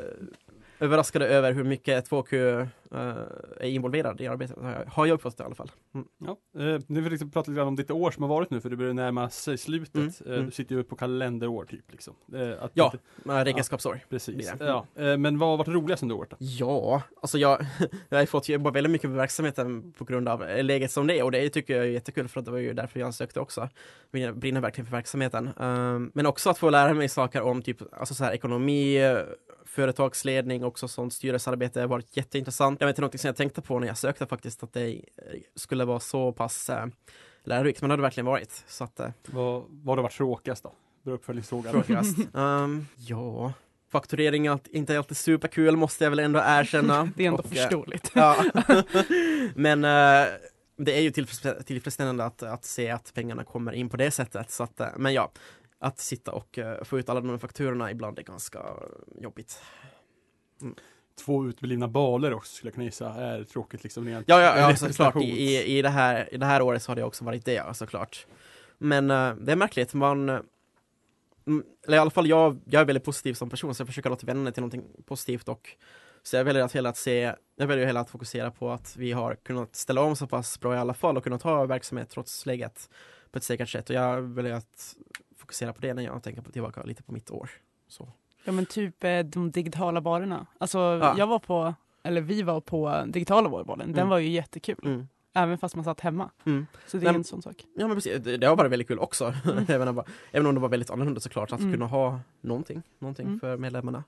[0.79, 4.57] överraskade över hur mycket 2Q eh, är involverad i arbetet.
[4.57, 5.71] Har jag- jag uppfattat det i alla fall.
[5.95, 6.07] Mm.
[6.25, 8.49] Ja, eh, nu vill vi liksom prata lite grann om ditt år som har varit
[8.49, 9.95] nu för det börjar närma sig slutet.
[9.95, 10.45] Mm, Eh, mm.
[10.45, 12.13] Du sitter ju på kalenderår typ liksom.
[12.33, 12.91] Eh, att Ja.
[13.25, 13.99] inte- räkenskapsår.
[14.09, 14.53] precis.
[14.59, 14.85] Ja.
[14.95, 16.35] Eh, men vad har varit roligast under året då?
[16.39, 17.59] Ja, alltså jag,
[18.09, 21.19] jag har fått jobba väldigt mycket med verksamheten på grund av eh, läget som det
[21.19, 23.39] är och det tycker jag är jättekul för att det var ju därför jag sökte
[23.39, 23.69] också.
[24.11, 25.49] Jag brinner verkligen för verksamheten.
[25.59, 29.17] Ehm, men också att få lära mig saker om typ, alltså så här ekonomi, eh,
[29.65, 32.76] företagsledning, också sånt styrelsearbete har varit jätteintressant.
[32.79, 35.01] Jag vet inte någonting som jag tänkte på när jag sökte faktiskt att det
[35.55, 36.85] skulle vara så pass eh,
[37.43, 38.63] lärorikt, men det har det verkligen varit.
[38.67, 40.73] Så att eh, Vad, vad har varit tråkigast då?
[41.03, 41.71] Vår uppföljningsfråga.
[41.71, 42.17] tråkigast.
[42.35, 43.53] Ehm, ja,
[43.91, 47.09] fakturering är inte alltid superkul måste jag väl ändå erkänna.
[47.15, 48.11] Det är ändå Och, eh, förståeligt.
[48.13, 48.43] Ja.
[49.55, 50.27] Men eh,
[50.77, 54.51] det är ju tillfreds- tillfredsställande att, att se att pengarna kommer in på det sättet.
[54.51, 55.31] Så att, eh, men ja,
[55.79, 58.59] att sitta och eh, få ut alla de här fakturorna ibland är ganska
[59.21, 59.61] jobbigt.
[61.25, 64.07] Två uteblivna baler också skulle jag kunna gissa är tråkigt liksom.
[64.07, 65.15] rent- Ja, ja, ja såklart.
[65.15, 67.53] I, i, i, det här, I det här året så har det också varit det,
[67.53, 68.27] ja, såklart.
[68.77, 70.43] Men eh, det är märkligt, man mm,
[71.87, 74.27] eller i alla fall jag, jag är väldigt positiv som person så jag försöker alltid
[74.27, 75.69] vända till någonting positivt och
[76.23, 79.11] så jag väljer att hela att se, jag väljer hela att fokusera på att vi
[79.11, 82.45] har kunnat ställa om så pass bra i alla fall och kunnat ha verksamhet trots
[82.45, 82.89] läget
[83.31, 84.95] på ett säkert sätt och jag väljer att
[85.37, 87.49] fokusera på det när jag tänker på tillbaka lite på mitt år.
[87.87, 88.09] Så.
[88.47, 90.45] Ja men typ eh, de digitala barerna.
[90.57, 91.15] Alltså Ja.
[91.17, 93.87] jag var på, eller vi var på digitala vårbalen.
[93.87, 94.09] Den Mm.
[94.09, 94.75] var ju jättekul.
[94.85, 95.07] Mm.
[95.33, 96.29] Även fast man satt hemma.
[96.45, 96.65] Mm.
[96.87, 97.55] Så det är Men- en sån sak.
[97.77, 99.33] Ja men precis, det, det har varit väldigt kul också.
[99.67, 101.71] även, om, även om det var väldigt annorlunda såklart, att Mm.
[101.73, 103.39] kunna ha någonting, någonting Mm.
[103.39, 104.03] för medlemmarna.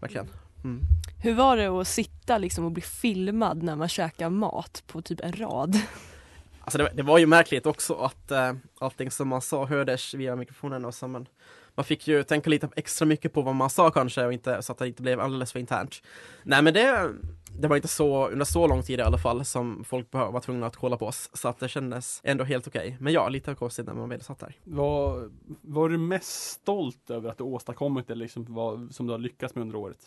[0.00, 0.28] Verkligen.
[0.64, 0.80] Mm.
[1.22, 5.20] Hur var det att sitta liksom och bli filmad när man käkar mat på typ
[5.20, 5.76] en rad?
[6.60, 10.36] Alltså det, det var ju märkligt också att äh, allting som man sa hördes via
[10.36, 11.26] mikrofonen och så man,
[11.76, 14.72] man fick ju tänka lite extra mycket på vad man sa kanske och inte, så
[14.72, 16.02] att det inte blev alldeles för internt.
[16.42, 17.12] Nej men det,
[17.58, 20.66] det var inte så, under så lång tid i alla fall som folk var tvungna
[20.66, 21.30] att kolla på oss.
[21.32, 22.96] Så att det kändes ändå helt okej.
[23.00, 24.56] Men ja, lite konstigt när man väl satt där.
[24.64, 29.18] Vad var du mest stolt över att du åstadkommit eller liksom vad som du har
[29.18, 29.98] lyckats med under året?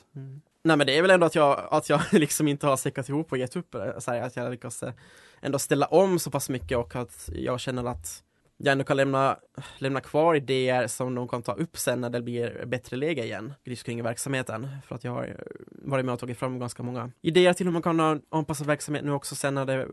[0.63, 3.31] Nej men det är väl ändå att jag, att jag liksom inte har säckat ihop
[3.31, 4.01] och gett upp det.
[4.01, 4.93] Så här, att jag lyckas eh,
[5.41, 8.23] ändå ställa om så pass mycket och att jag känner att
[8.61, 9.37] jag ändå kan lämna,
[9.77, 13.53] lämna kvar idéer som de kan ta upp sen när det blir bättre läge igen
[13.63, 14.67] just kring verksamheten.
[14.85, 17.81] För att jag har varit med och tagit fram ganska många idéer till hur man
[17.81, 19.87] kan anpassa verksamheten nu också sen när det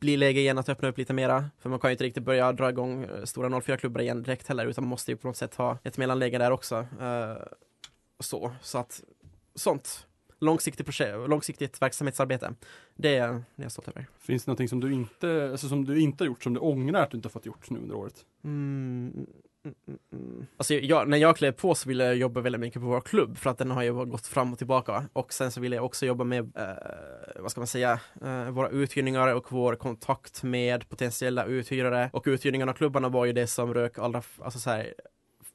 [0.00, 1.50] blir läge igen att öppna upp lite mera.
[1.58, 4.66] För man kan ju inte riktigt börja dra igång eh, stora 04-klubbar igen direkt heller
[4.66, 6.76] utan man måste ju på något sätt ha ett mellanläge där också.
[6.78, 7.36] Uh,
[8.20, 9.02] så, så att
[9.54, 10.07] sånt.
[10.40, 12.54] Långsiktigt projekt, långsiktigt verksamhetsarbete.
[12.96, 14.06] Det är, det är jag stolt över.
[14.18, 17.02] Finns det någonting som du inte, alltså som du inte har gjort, som du ångrar
[17.02, 18.24] att du inte har fått gjort nu under året?
[18.44, 19.26] Mm,
[19.64, 20.46] mm, mm, mm.
[20.56, 23.38] Alltså jag, när jag klev på så ville jag jobba väldigt mycket på vår klubb
[23.38, 26.06] för att den har ju gått fram och tillbaka och sen så ville jag också
[26.06, 31.44] jobba med, eh, vad ska man säga, eh, våra uthyrningar och vår kontakt med potentiella
[31.44, 34.94] uthyrare och uthyrningarna av klubbarna var ju det som rök allra, alltså så här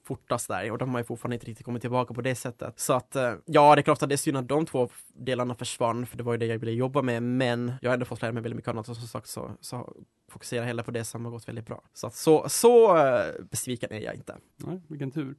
[0.04, 2.80] fortast där och de har ju fortfarande inte riktigt kommit tillbaka på det sättet.
[2.80, 5.56] Så att eh, ja, det är klart att det är synd att de två delarna
[5.56, 8.22] försvann för det var ju det jag ville jobba med men jag har ändå fått
[8.22, 9.94] lära mig väldigt mycket annat och som sagt så, så
[10.32, 11.84] fokuserar jag hellre på det som har gått väldigt bra.
[11.94, 14.36] Så att så, så eh, besviken är jag inte.
[14.58, 15.36] Nej, vilken tur.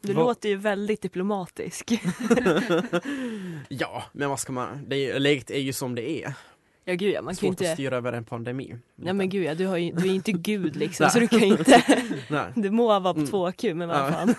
[0.00, 1.92] Du Vad- låter ju väldigt diplomatisk.
[3.68, 6.34] ja, men vad ska man, det är, läget är ju som det är.
[6.88, 7.72] Ja gud ja, man kan ju Svårt att inte...
[7.74, 8.76] styra över en pandemi.
[8.96, 11.42] Nej men gud ja, du, har ju, du är inte gud liksom så du kan
[11.42, 11.82] inte...
[12.30, 12.52] Nej.
[12.54, 13.30] Du må vara på Mm.
[13.30, 14.10] 2Q men vad Ja.
[14.12, 14.34] fan.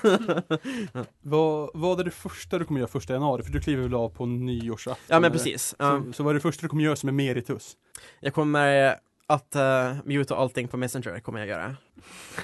[1.21, 3.43] Vad, vad är det första du kommer göra första januari?
[3.43, 5.05] För du kliver väl av på nyårsafton?
[5.07, 5.75] Ja men precis.
[5.79, 6.01] Ja.
[6.05, 7.73] Så, så vad är det första du kommer göra som är meritus?
[8.19, 8.95] Jag kommer
[9.27, 11.75] att uh, muta allting på Messenger, kommer jag göra.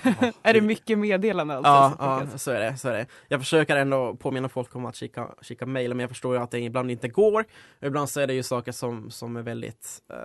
[0.44, 2.04] Är det mycket meddelanden alltså?
[2.04, 3.06] Ja, ja, så är det, så är det.
[3.28, 6.52] Jag försöker ändå påminna folk om att kika, kika mail, men jag förstår ju att
[6.52, 7.46] det ibland inte går.
[7.82, 10.18] Ibland så är det ju saker som, som är väldigt eh,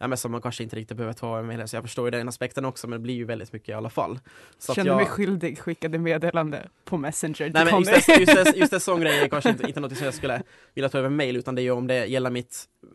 [0.00, 2.28] Ja men som man kanske inte riktigt behöver ta med så jag förstår ju den
[2.28, 4.20] aspekten också men det blir ju väldigt mycket i alla fall.
[4.58, 4.96] Så Känner jag...
[4.96, 9.00] mig skyldig, skickade meddelande på Messenger Nej men just, det, just, det, just det sån
[9.00, 10.42] grej är kanske inte, inte något som jag skulle
[10.74, 12.90] vilja ta över mail utan det är ju om det gäller mitt uh,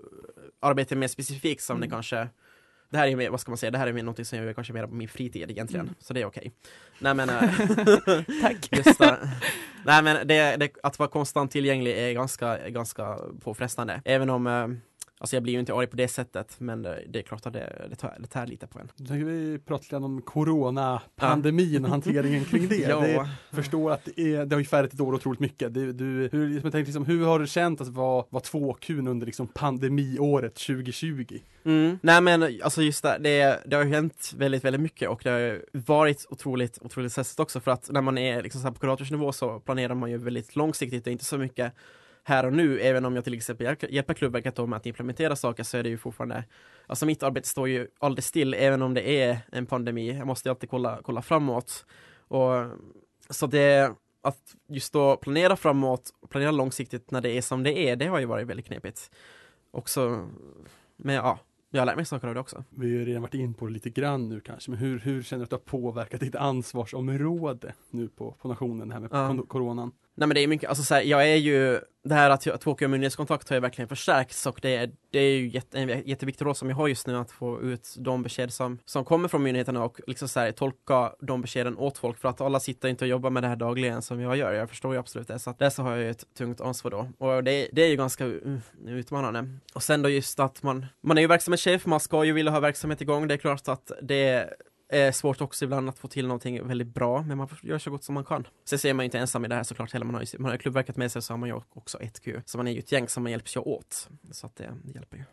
[0.60, 1.92] arbete mer specifikt som det Mm.
[1.92, 2.28] kanske
[2.94, 4.46] det här är mer, vad ska man säga, det här är mer något som jag
[4.46, 5.96] gör kanske mer på min fritid egentligen, Mm.
[6.00, 6.52] så det är okej.
[7.00, 7.42] Nej men, eh,
[8.42, 8.70] Tack.
[8.72, 9.00] just.
[9.86, 14.02] Nej men det, det, att vara konstant tillgänglig är ganska, ganska påfrestande.
[14.06, 14.68] Även om, eh,
[15.24, 17.86] alltså jag blir ju inte arg på det sättet, men det, är klart att det,
[17.90, 18.90] det, tar, det tär lite på en.
[18.96, 22.76] Då tänker vi prata lite om coronapandemin och hanteringen kring det.
[22.84, 23.28] Ja.
[23.50, 25.74] det förstår att det, är, det har ju färgat ett år otroligt mycket.
[25.74, 29.26] Du, du, hur, jag tänkte liksom, hur har du känt att vara, vara 2Q under
[29.26, 31.40] liksom pandemiåret 2020?
[31.64, 32.00] Mm.
[32.02, 35.30] Nej men alltså just det, det, det har ju hänt väldigt, väldigt mycket och det
[35.30, 39.32] har varit otroligt, otroligt stressigt också för att när man är liksom så på kuratorsnivå
[39.32, 41.74] så planerar man ju väldigt långsiktigt och inte så mycket
[42.24, 45.64] här och nu, även om jag till exempel hjälp- hjälper Klubbverket med att implementera saker
[45.64, 46.44] så är det ju fortfarande
[46.88, 50.50] Alltså mitt arbete står ju aldrig still även om det är en pandemi, jag måste
[50.50, 51.86] alltid kolla, kolla framåt
[52.28, 52.52] och
[53.30, 57.96] så det att just då planera framåt, planera långsiktigt när det är som det är,
[57.96, 59.12] det har ju varit väldigt knepigt.
[59.72, 60.30] Också,
[60.98, 62.64] men ja, jag har lärt mig saker av det också.
[62.70, 65.24] Vi har ju redan varit in på det lite grann nu kanske, men hur, hur
[65.24, 69.10] känner du att det har påverkat ditt ansvarsområde nu på, på nationen, det här med
[69.12, 69.44] Ja.
[69.48, 69.92] coronan?
[70.16, 72.56] Nej men det är mycket, alltså så här, jag är ju, det här att jag-
[72.56, 76.08] att åka myndighetskontakt har ju verkligen förstärkts och det är, det är ju jätte, en
[76.08, 79.28] jätteviktig roll som jag har just nu att få ut de besked som, som kommer
[79.28, 82.18] från myndigheterna och liksom så här, tolka de beskeden åt folk.
[82.18, 84.54] För att alla sitter inte och jobbar med det här dagligen som jag gör.
[84.54, 86.92] Jag förstår ju absolut det, så att där så har jag ju ett tungt ansvar
[86.92, 87.10] då.
[87.26, 88.58] Och det, det är ju ganska uh,
[88.88, 89.50] utmanande.
[89.74, 92.60] Och sen då just att man, man är ju verksamhetschef, man ska ju vilja ha
[92.60, 94.50] verksamhet igång, det är klart att det
[94.94, 98.04] är svårt också ibland att få till någonting väldigt bra, men man göra så gott
[98.04, 98.48] som man kan.
[98.66, 100.46] Sen ser man ju inte ensam i det här såklart heller, man har ju man
[100.46, 102.42] har ju klubbverket med sig så har man ju också ett Q.
[102.46, 104.10] Så man är ju ett gäng som man hjälps ju åt.
[104.32, 105.24] Så att det, det hjälper ju.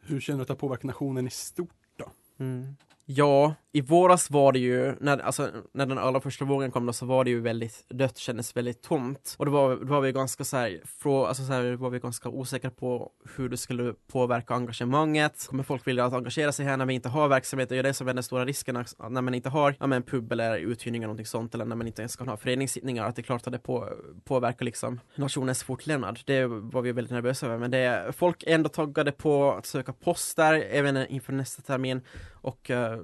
[0.00, 2.10] Hur känner du att det har påverkat nationen i stort då?
[2.38, 2.76] Mm.
[3.04, 6.92] Ja, i våras var det ju, när, alltså, när den allra första vågen kom då
[6.92, 9.34] så var det ju väldigt dött, kändes väldigt tomt.
[9.38, 11.98] Och då var, då var vi ganska så här, frå, alltså så här, var vi
[11.98, 15.46] ganska osäkra på hur det skulle påverka engagemanget.
[15.48, 17.68] Kommer folk vilja att engagera sig här när vi inte har verksamhet?
[17.68, 20.32] Det är det som är den stora risken, när man inte har ja, men pub
[20.32, 23.20] eller uthyrning eller någonting sånt, eller när man inte ens kan ha föreningssittningar, att det
[23.20, 23.88] är klart att det på,
[24.24, 26.20] påverkar liksom nationens fortlevnad.
[26.24, 29.92] Det var vi väldigt nervösa över, men det, folk är ändå taggade på att söka
[29.92, 32.00] poster även inför nästa termin.
[32.42, 33.00] Och eh,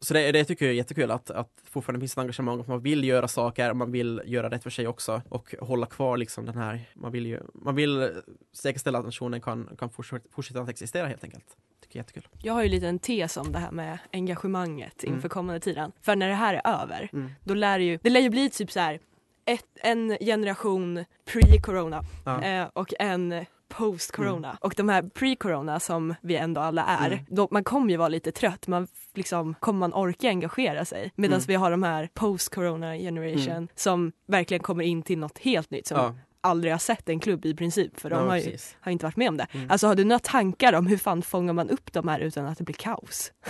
[0.00, 2.80] så det, det tycker jag är jättekul att, att fortfarande finns ett engagemang, att man
[2.82, 6.56] vill göra saker, man vill göra rätt för sig också och hålla kvar liksom den
[6.58, 8.10] här, man vill ju, man vill
[8.52, 11.44] säkerställa att nationen kan, kan fortsätta, att existera helt enkelt.
[11.82, 12.28] Tycker jag är jättekul.
[12.42, 15.28] Jag har ju lite en tes om det här med engagemanget inför Mm.
[15.30, 15.92] kommande tiden.
[16.02, 17.30] För när det här är över, Mm.
[17.44, 19.00] då lär det ju, det lär ju bli typ så här
[19.44, 22.42] ett, en generation pre-corona Ja.
[22.42, 24.58] eh, och en post-corona.
[24.60, 27.24] Och de här pre-corona som vi ändå alla är, Mm.
[27.28, 31.12] då, man kommer ju vara lite trött, man liksom, kommer man orka engagera sig?
[31.14, 31.44] Medan Mm.
[31.48, 33.68] vi har de här post-corona generation Mm.
[33.74, 37.46] som verkligen kommer in till något helt nytt som Ja, aldrig har sett en klubb
[37.46, 39.46] i princip för de ja, har ju har inte varit med om det.
[39.52, 39.70] Mm.
[39.70, 42.58] Alltså har du några tankar om hur fan fångar man upp de här utan att
[42.58, 43.32] det blir kaos?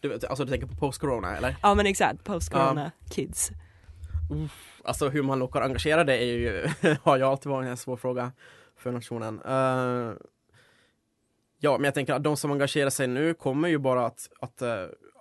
[0.00, 1.56] Du, alltså du tänker på post-corona eller?
[1.62, 3.50] Ja men exakt, post-corona kids.
[4.84, 6.68] Alltså hur man lockar engagerade är ju,
[7.02, 8.32] har ju alltid varit en svår fråga
[8.84, 9.42] för nationen.
[9.42, 10.16] Uh,
[11.58, 14.62] ja, men jag tänker att de som engagerar sig nu kommer ju bara att, att,
[14.62, 14.68] uh,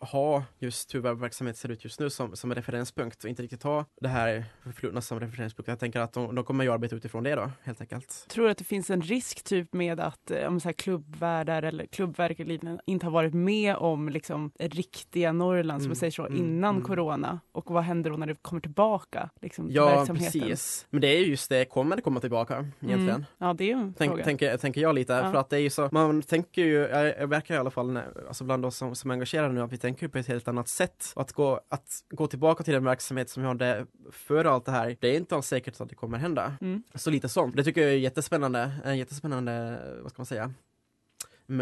[0.04, 3.44] ha just hur vår verksamhet ser ut just nu som, som en referenspunkt och inte
[3.44, 5.68] riktigt ha det här förflutna som referenspunkt.
[5.68, 8.26] Jag tänker att de, de kommer ju arbeta utifrån det då, helt enkelt.
[8.30, 11.64] Tror du att det finns en risk typ med att eh, om så här klubbvärdar
[11.64, 15.96] eller klubbverk eller liknande inte har varit med om liksom riktiga Norrland som Mm, man
[15.96, 16.88] säger så mm, innan mm.
[16.88, 20.42] corona och vad händer då när det kommer tillbaka liksom, Ja, verksamheten?
[20.42, 20.88] precis.
[20.90, 23.10] Men det är ju just det, kommer det komma tillbaka egentligen?
[23.16, 23.26] Mm.
[23.38, 24.24] Ja, det är ju en Tänk, fråga.
[24.24, 25.32] tänker, tänker jag lite, Ja.
[25.32, 27.92] för att det är ju så, man tänker ju, jag, jag verkar i alla fall,
[27.92, 30.28] när, alltså bland oss som, som är engagerade nu, att vi tänker ju på ett
[30.28, 31.12] helt annat sätt.
[31.16, 34.72] Och att gå, att gå tillbaka till den verksamhet som vi hade före allt det
[34.72, 36.58] här, det är inte alls säkert att det kommer hända.
[36.62, 36.84] Mm.
[36.96, 37.56] Så lite sånt.
[37.56, 40.54] Det tycker jag är jättespännande, en jättespännande, vad ska man säga,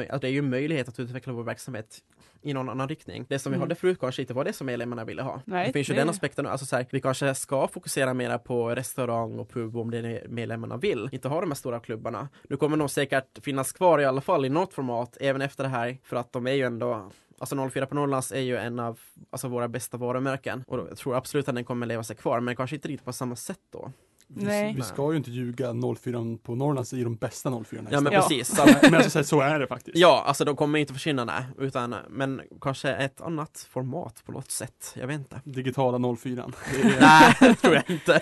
[0.09, 1.99] att det är ju en möjlighet att utveckla vår verksamhet
[2.41, 3.25] i någon annan riktning.
[3.29, 3.61] Det som vi Mm.
[3.61, 5.41] hade förut kanske inte var det som medlemmarna ville ha.
[5.45, 8.37] Nej, det finns ju det- den aspekten, alltså så här, vi kanske ska fokusera mer
[8.37, 11.09] på restaurang och pub om det är medlemmarna vill.
[11.11, 12.29] Inte ha de här stora klubbarna.
[12.49, 15.69] Nu kommer de säkert finnas kvar i alla fall i något format även efter det
[15.69, 17.11] här för att de är ju ändå
[17.41, 20.97] Alltså 04 på Norrlands är ju en av alltså, våra bästa varumärken och då, jag
[20.97, 23.59] tror absolut att den kommer leva sig kvar men kanske inte riktigt på samma sätt
[23.69, 23.91] då.
[24.35, 24.67] Nej.
[24.67, 28.13] Vi, vi ska ju inte ljuga 04 på Norrlands i de bästa 04 Ja men
[28.13, 28.19] Ja.
[28.21, 28.55] precis.
[28.55, 29.97] Så, men alltså, så är det faktiskt.
[29.97, 34.51] ja, alltså de kommer inte försvinna nej, utan men kanske ett annat format på något
[34.51, 34.93] sätt.
[34.95, 35.41] Jag vet inte.
[35.43, 36.51] Digitala 04.
[36.73, 38.21] Det är, Nej, det tror jag inte.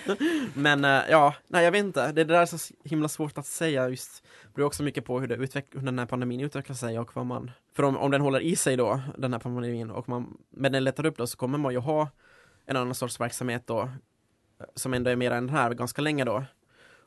[0.54, 2.06] Men eh, ja, nej jag vet inte.
[2.06, 4.22] Det, det där är så himla svårt att säga just.
[4.42, 7.16] Det beror också mycket på hur, det utveck- hur den här pandemin utvecklar sig och
[7.16, 7.50] vad man...
[7.76, 10.84] För om, om den håller i sig då, den här pandemin, och man, men den
[10.84, 12.08] lättar upp då så kommer man ju ha
[12.66, 13.88] en annan sorts verksamhet då,
[14.74, 16.44] som ändå är mer än den här ganska länge då.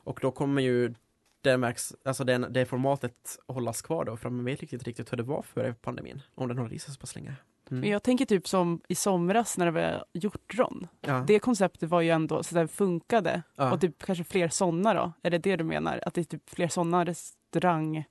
[0.04, 0.94] Och då kommer ju
[1.42, 5.22] verks, alltså den, det formatet hållas kvar då, för man vet riktigt riktigt hur det
[5.22, 7.34] var före pandemin, om den håller i sig så pass länge.
[7.68, 7.90] Men Mm.
[7.90, 10.86] jag tänker typ som i somras när det var hjortron.
[11.00, 11.24] Ja.
[11.26, 13.42] Det konceptet var ju ändå så där funkade.
[13.56, 13.72] Ja.
[13.72, 15.12] Och typ kanske fler sådana då?
[15.22, 16.00] Är det det du menar?
[16.06, 18.04] Att det är typ fler sådana restaurang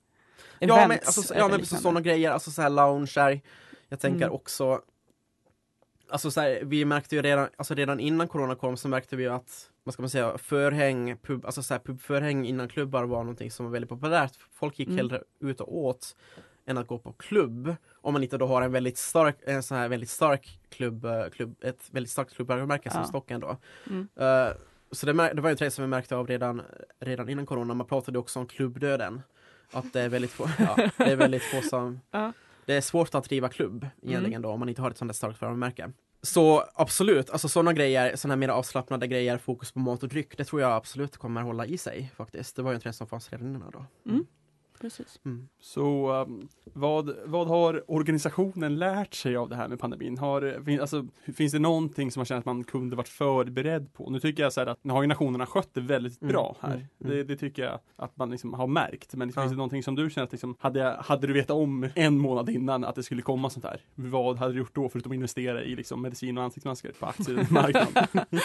[0.59, 3.41] Ja men, alltså, ja, men precis sådana grejer, alltså så här lounger.
[3.89, 4.31] Jag tänker Mm.
[4.35, 4.81] också
[6.13, 9.27] Alltså så här, vi märkte ju redan, alltså redan innan corona kom så märkte vi
[9.27, 13.51] att, vad ska man säga, förhäng, pub, alltså så här, pubförhäng innan klubbar var någonting
[13.51, 14.31] som var väldigt populärt.
[14.51, 14.97] Folk gick Mm.
[14.97, 16.15] hellre ut och åt
[16.65, 17.75] än att gå på klubb.
[18.01, 21.55] Om man inte då har en väldigt stark, en sån här väldigt stark klubb, klubb
[21.61, 23.07] ett väldigt starkt klubbvarumärke som Ja.
[23.07, 23.57] Stocken då.
[23.89, 24.07] Mm.
[24.15, 24.53] Eh,
[24.91, 26.61] så det, det var ju en trend som vi märkte av redan,
[26.99, 27.73] redan innan corona.
[27.73, 29.21] Man pratade också om klubbdöden.
[29.71, 31.99] Att det är väldigt få, ja, det är väldigt få som...
[32.11, 32.33] Ja.
[32.65, 35.13] Det är svårt att driva klubb egentligen då om man inte har ett sånt där
[35.13, 35.91] starkt varumärke.
[36.21, 40.45] Så absolut, alltså sådana grejer, sådana mer avslappnade grejer, fokus på mat och dryck, det
[40.45, 42.55] tror jag absolut kommer hålla i sig faktiskt.
[42.55, 43.85] Det var ju en trend som fanns redan innan då.
[44.11, 44.25] Mm.
[44.83, 45.19] Precis.
[45.25, 45.47] Mm.
[45.59, 50.17] Så um, vad, vad har organisationen lärt sig av det här med pandemin?
[50.17, 51.05] Har, fin, alltså,
[51.35, 54.09] finns det någonting som man känner att man kunde varit förberedd på?
[54.09, 56.55] Nu tycker jag så här att nu har ju nationerna skött det väldigt Mm, bra
[56.61, 56.69] här.
[56.73, 57.17] mm, mm.
[57.17, 59.15] Det, det tycker jag att man liksom har märkt.
[59.15, 59.41] Men Ja.
[59.41, 62.17] finns det någonting som du känner att liksom, hade, jag, hade du vetat om en
[62.17, 63.81] månad innan att det skulle komma sånt här?
[63.95, 68.25] Vad hade du gjort då förutom att investera i liksom, medicin och ansiktsmasker på aktiemarknaden?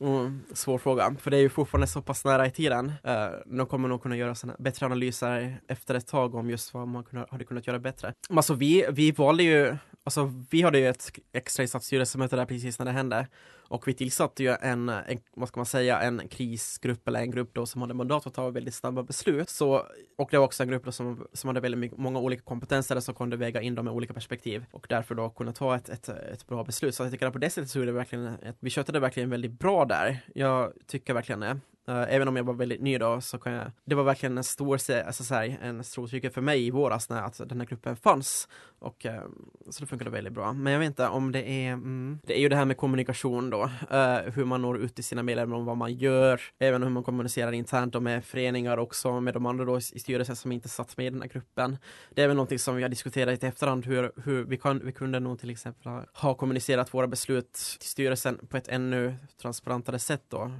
[0.00, 2.86] Mm, svår fråga, för det är ju fortfarande så pass nära i tiden.
[2.86, 6.88] Uh, de kommer nog kunna göra såna bättre analyser efter ett tag om just vad
[6.88, 8.14] man hade kunnat göra bättre.
[8.28, 12.78] Men alltså vi, vi valde ju, alltså vi hade ju ett extra styrelsemöte där precis
[12.78, 13.26] när det hände.
[13.68, 17.54] Och vi tillsatte ju en, en, vad ska man säga, en krisgrupp eller en grupp
[17.54, 19.50] då som hade mandat att ta väldigt snabba beslut.
[19.50, 19.86] Så,
[20.18, 23.00] och det var också en grupp då som, som hade väldigt mycket, många olika kompetenser
[23.00, 26.08] som kunde väga in dem med olika perspektiv och därför då kunna ta ett, ett,
[26.08, 26.94] ett bra beslut.
[26.94, 29.00] Så jag tycker att på det sättet så är det verkligen, ett, vi skötte det
[29.00, 30.20] verkligen väldigt bra där.
[30.34, 31.60] Jag tycker verkligen det.
[31.88, 34.44] Eh, även om jag var väldigt ny då så kan jag, det var verkligen en
[34.44, 37.66] stor, alltså så här, en stor styrka för mig i våras när alltså, den här
[37.66, 38.48] gruppen fanns.
[38.78, 40.52] Och ehm, så det funkade väldigt bra.
[40.52, 43.50] Men jag vet inte om det är, mm, det är ju det här med kommunikation
[43.50, 43.70] då.
[43.90, 46.40] Eh, hur man når ut till sina medlemmar om vad man gör.
[46.58, 50.36] Även hur man kommunicerar internt och med föreningar också, med de andra då i styrelsen
[50.36, 51.76] som inte satt med i den här gruppen.
[52.14, 54.92] Det är väl någonting som vi har diskuterat i efterhand hur, hur vi, kan, vi
[54.92, 59.98] kunde nog till exempel ha, ha kommunicerat våra beslut till styrelsen på ett ännu transparentare
[59.98, 60.50] sätt då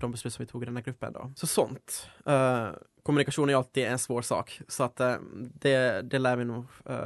[0.00, 1.32] de beslut som vi tog i den här gruppen då.
[1.36, 2.08] Så sånt.
[2.26, 2.68] Eh,
[3.02, 5.16] kommunikation är alltid en svår sak, så att eh,
[5.54, 6.96] det, det lär vi nog eh,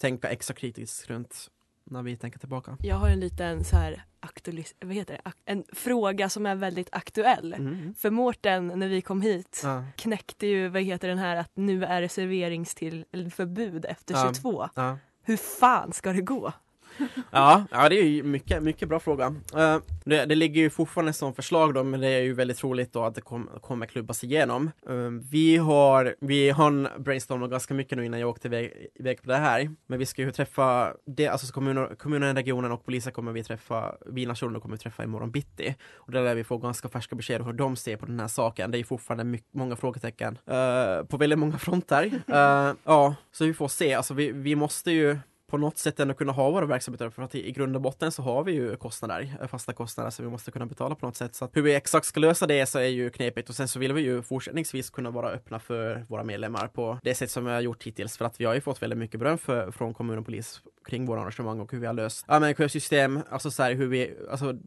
[0.00, 1.50] tänka extra kritiskt runt
[1.84, 2.76] när vi tänker tillbaka.
[2.80, 5.32] Jag har en liten så här aktualis- vad heter det?
[5.44, 7.54] En fråga som är väldigt aktuell.
[7.54, 7.94] Mm.
[7.94, 9.84] För Mårten, när vi kom hit, Ja.
[9.96, 14.24] knäckte ju vad heter den här att nu är det serveringstillförbud efter Ja.
[14.34, 14.68] 22.
[14.74, 14.98] Ja.
[15.22, 16.52] Hur fan ska det gå?
[17.30, 19.34] Ja, ja, det är ju mycket, mycket bra fråga.
[19.56, 22.92] Eh, det, det ligger ju fortfarande som förslag då, men det är ju väldigt troligt
[22.92, 24.70] då att det kom, kommer klubbas igenom.
[24.88, 29.28] Eh, vi har, vi har brainstormat ganska mycket nu innan jag åkte iväg, iväg på
[29.28, 33.32] det här, men vi ska ju träffa, det, alltså kommuner, kommunen, regionen och polisen kommer
[33.32, 35.74] vi träffa, vi nationer kommer vi träffa imorgon bitti.
[35.94, 38.28] Och där lär vi få ganska färska besked om hur de ser på den här
[38.28, 38.70] saken.
[38.70, 42.10] Det är ju fortfarande mycket, många frågetecken eh, på väldigt många fronter.
[42.84, 45.18] Ja, så vi får se, alltså vi, vi måste ju
[45.56, 48.22] på något sätt ändå kunna ha våra verksamheter för att i, grund och botten så
[48.22, 51.34] har vi ju kostnader, eh, fasta kostnader som vi måste kunna betala på något sätt.
[51.34, 53.78] Så att hur vi exakt ska lösa det så är ju knepigt och sen så
[53.78, 57.50] vill vi ju fortsättningsvis kunna vara öppna för våra medlemmar på det sätt som vi
[57.50, 60.18] har gjort hittills för att vi har ju fått väldigt mycket beröm för, från kommun
[60.18, 63.62] och polis kring våra arrangemang och hur vi har löst ja, men system, alltså så
[63.62, 64.58] här, hur vi, alltså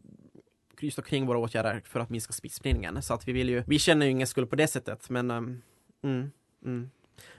[0.80, 3.02] just kring våra åtgärder för att minska smittspridningen.
[3.02, 5.62] Så att vi vill ju, vi känner ju ingen skuld på det sättet men um,
[6.02, 6.30] mm,
[6.64, 6.90] mm.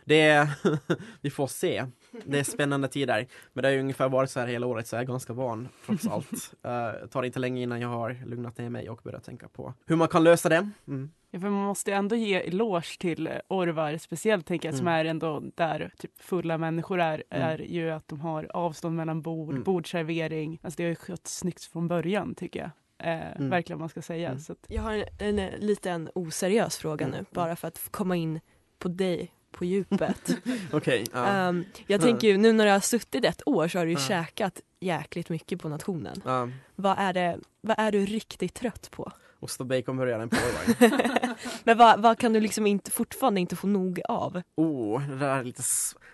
[0.05, 0.47] Det är,
[1.21, 1.86] vi får se.
[2.25, 3.27] Det är spännande tider.
[3.53, 5.67] Men det har ju ungefär varit så här hela året så jag är ganska van
[5.86, 6.53] trots allt.
[6.65, 9.95] uh, tar inte länge innan jag har lugnat ner mig och börjat tänka på hur
[9.95, 10.69] man kan lösa det.
[10.88, 11.11] Mm.
[11.34, 14.99] Ja, för man måste ändå ge eloge till Orvar speciellt tänker jag som Mm.
[14.99, 17.47] är ändå där typ fulla människor är, Mm.
[17.49, 19.63] är ju att de har avstånd mellan bord, Mm.
[19.63, 20.59] bordservering.
[20.63, 22.69] Alltså det har ju skött snyggt från början tycker jag.
[23.13, 23.49] Eh, Mm.
[23.49, 24.27] Verkligen man ska säga.
[24.29, 24.39] Mm.
[24.39, 27.17] Så att, Jag har en, en, eh, liten oseriös fråga Mm.
[27.19, 28.39] nu bara för att komma in
[28.79, 30.37] på dig på djupet.
[30.71, 31.05] Okej.
[31.13, 31.25] ja.
[31.27, 33.97] Ehm, jag tänker ju nu när du har suttit ett år så har du ju
[33.97, 34.07] Ja.
[34.07, 36.21] käkat jäkligt mycket på nationen.
[36.25, 36.49] Ja.
[36.75, 39.11] Vad är, det, vad är du riktigt trött på?
[39.39, 41.35] Ost och baconburgaren på Orvar.
[41.63, 44.41] Men vad, vad kan du liksom inte, fortfarande inte få nog av?
[44.55, 45.63] Oh, det där är lite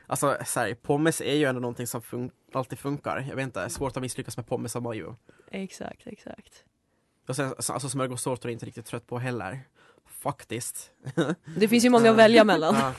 [0.07, 3.25] Alltså så här, pommes är ju ändå någonting som fun- alltid funkar.
[3.29, 5.15] Jag vet inte, svårt att misslyckas med pommes och majo.
[5.51, 6.63] Exakt, exakt.
[7.27, 9.59] Och sen, så- alltså smörgåstårtor är jag inte riktigt trött på heller.
[10.09, 10.91] Faktiskt.
[11.57, 12.75] Det finns ju många att välja mellan.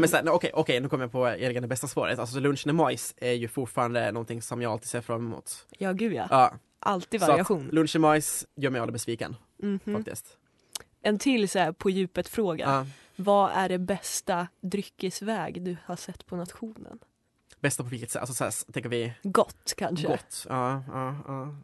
[0.00, 2.18] men så okej, okej, nu kommer jag på egentligen det bästa svaret.
[2.18, 5.66] Alltså lunchen i majs är ju fortfarande någonting som jag alltid ser fram emot.
[5.78, 6.26] Ja, gud ja.
[6.30, 7.68] Ja, Alltid så variation.
[7.72, 9.80] lunch i majs gör mig aldrig besviken Mhm.
[9.96, 10.36] faktiskt.
[11.02, 12.64] En till så här på djupet fråga.
[12.64, 12.86] Ja.
[13.16, 16.98] Vad är det bästa dryckesväg du har sett på nationen?
[17.60, 18.20] Bästa på vilket sätt?
[18.20, 20.06] Alltså så här, tänker vi Gott kanske?
[20.06, 20.46] gott?
[20.48, 21.54] Ja, ja, ja.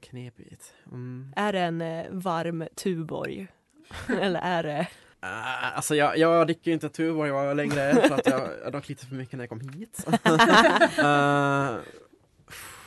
[0.00, 0.74] Knepigt.
[0.86, 1.32] Mm.
[1.36, 3.46] Är det en eh, varm Tuborg?
[4.08, 4.86] Eller är det...
[5.26, 8.88] Uh, alltså jag, jag dricker ju inte Tuborg var längre för att jag, jag drack
[8.88, 10.06] lite för mycket när jag kom hit.
[10.06, 10.12] uh,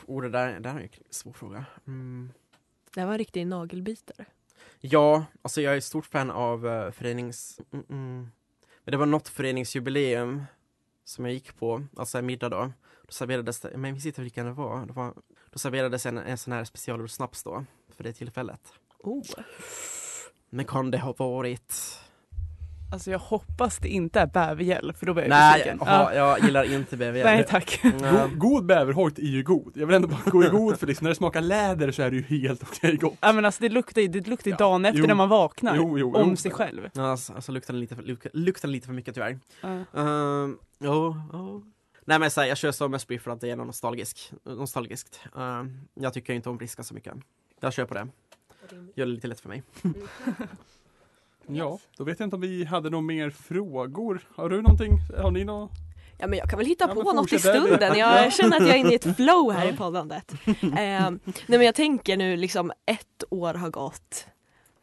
[0.06, 1.64] oh, det där, det där är en svår fråga.
[1.86, 2.32] Mm.
[2.94, 4.24] Det var en riktig nagelbitare.
[4.80, 7.60] Ja, alltså jag är stort fan av uh, förenings...
[7.72, 8.30] Mm, mm.
[8.84, 10.44] Men det var något föreningsjubileum
[11.04, 12.72] som jag gick på, alltså en middag då.
[13.02, 14.86] Då serverades det, men jag minns inte vilken det var.
[14.86, 15.14] Det var
[15.50, 17.64] då serverades en, en sån här specialgjord snaps då,
[17.96, 18.60] för det tillfället.
[18.98, 19.24] Oh.
[20.50, 22.00] Men kan det ha varit...
[22.92, 26.74] alltså jag hoppas det inte är bävergäll för då blir jag Nej, aha, jag gillar
[26.74, 27.24] inte BVL.
[27.24, 27.80] Nej tack.
[27.82, 29.72] God, god bäverhojt är ju god.
[29.76, 32.10] Jag vill ändå bara gå i god för liksom, när det smakar läder så är
[32.10, 33.14] det ju helt okej gott.
[33.20, 35.06] Ja men alltså det luktar ju det luktar ju Ja, dagen efter jo.
[35.06, 35.76] när man vaknar.
[35.76, 36.36] Jo, jo, om jo.
[36.36, 36.90] sig själv.
[36.92, 39.38] Ja, Alltså, alltså luktar lite, luk, luktar lite för mycket tyvärr.
[39.60, 39.68] Ja.
[39.68, 41.64] Uh, jo, jo.
[42.04, 45.20] Nej men så här, jag kör Somersby för att det är nostalgisk, nostalgiskt.
[45.36, 45.64] Uh,
[45.94, 47.14] jag tycker inte om briska så mycket.
[47.60, 48.08] Jag kör på det.
[48.94, 49.62] Gör det lite lätt för mig.
[51.56, 54.20] Ja, då vet jag inte om vi hade några mer frågor.
[54.36, 54.98] Har du någonting?
[55.18, 55.70] Har ni något?
[56.18, 57.98] Ja men jag kan väl hitta Ja, på något i stunden.
[57.98, 58.30] Jag Ja.
[58.30, 60.32] känner att jag är inne i ett flow här i poddandet.
[60.46, 61.10] Eh, nej
[61.46, 64.26] men jag tänker nu liksom ett år har gått.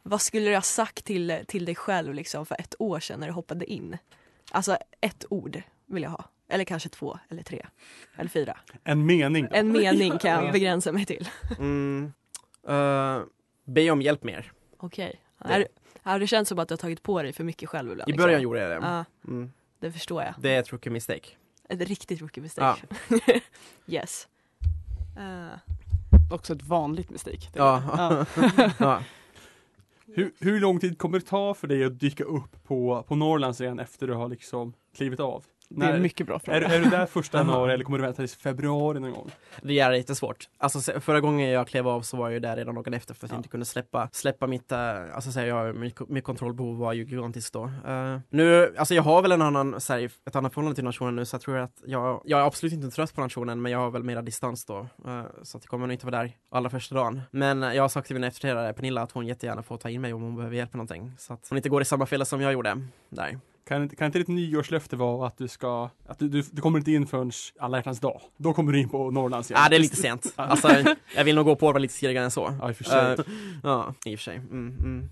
[0.04, 3.28] Vad skulle du ha sagt till, till dig själv liksom för ett år sedan när
[3.28, 3.98] du hoppade in?
[4.52, 6.26] Alltså ett ord vill jag ha.
[6.50, 7.66] Eller kanske två eller tre.
[8.18, 8.58] Eller fyra.
[8.84, 9.56] En mening då?
[9.56, 11.30] En mening kan jag begränsa mig till.
[11.60, 12.14] Mm.
[12.70, 13.20] Uh,
[13.66, 14.52] be om hjälp mer.
[14.78, 15.22] Okej.
[15.40, 15.68] Är-
[16.08, 18.10] Har det känts som att du har tagit på dig för mycket själv ibland?
[18.10, 18.24] I liksom?
[18.26, 18.88] början gjorde jag det.
[18.88, 19.52] Ja, Mm.
[19.80, 20.34] det förstår jag.
[20.40, 21.30] Det är ett rookie mistake.
[21.70, 22.82] Ett riktigt rookie mistake.
[23.88, 24.28] yes.
[25.18, 25.60] Eh,
[26.32, 27.48] Också ett vanligt mistake.
[27.54, 27.84] Ja.
[27.98, 28.26] Ja.
[28.80, 29.04] ja.
[30.16, 33.62] Hur, hur lång tid kommer det ta för dig att dyka upp på, på Norrlands
[33.62, 35.46] igen efter du har liksom klivit av?
[35.70, 36.76] Det är en mycket bra Är, fråga.
[36.76, 39.32] är du där första januari eller kommer du vänta tills februari någon gång?
[39.62, 40.50] Det är lite svårt.
[40.58, 43.26] Alltså förra gången jag klev av så var jag ju där redan dagen efter för
[43.26, 43.40] att jag Ja.
[43.40, 44.80] inte kunde släppa, släppa mitt, äh,
[45.16, 47.64] alltså så här, jag, mitt, mitt kontrollbehov var ju gigantiskt då.
[47.88, 51.16] Eh, nu, alltså jag har väl en annan, så här, ett annat förhållande till nationen
[51.16, 53.80] nu så jag tror att jag, jag är absolut inte trött på nationen men jag
[53.80, 54.78] har väl mera distans då.
[55.06, 57.22] Eh, så att jag kommer nog inte vara där allra första dagen.
[57.32, 60.02] Men eh, jag har sagt till min efterträdare Pernilla att hon jättegärna får ta in
[60.02, 61.12] mig om hon behöver hjälp med någonting.
[61.18, 63.40] Så att hon inte går i samma fälla som jag gjorde där.
[63.68, 66.78] Kan, inte- kan inte ditt nyårslöfte vara att du ska, att du, du, du kommer
[66.80, 68.22] inte in förrän alla hjärtans dag?
[68.38, 69.62] Då kommer du in på Norrlands igen?
[69.64, 70.34] Ja, det är lite sent.
[70.36, 70.70] Alltså,
[71.16, 72.56] jag vill nog gå på det lite tidigare än så.
[72.62, 73.12] Ja, i och för sig.
[73.14, 73.20] Eh,
[73.64, 74.36] ja, i och för sig.
[74.36, 75.10] Mm, mm.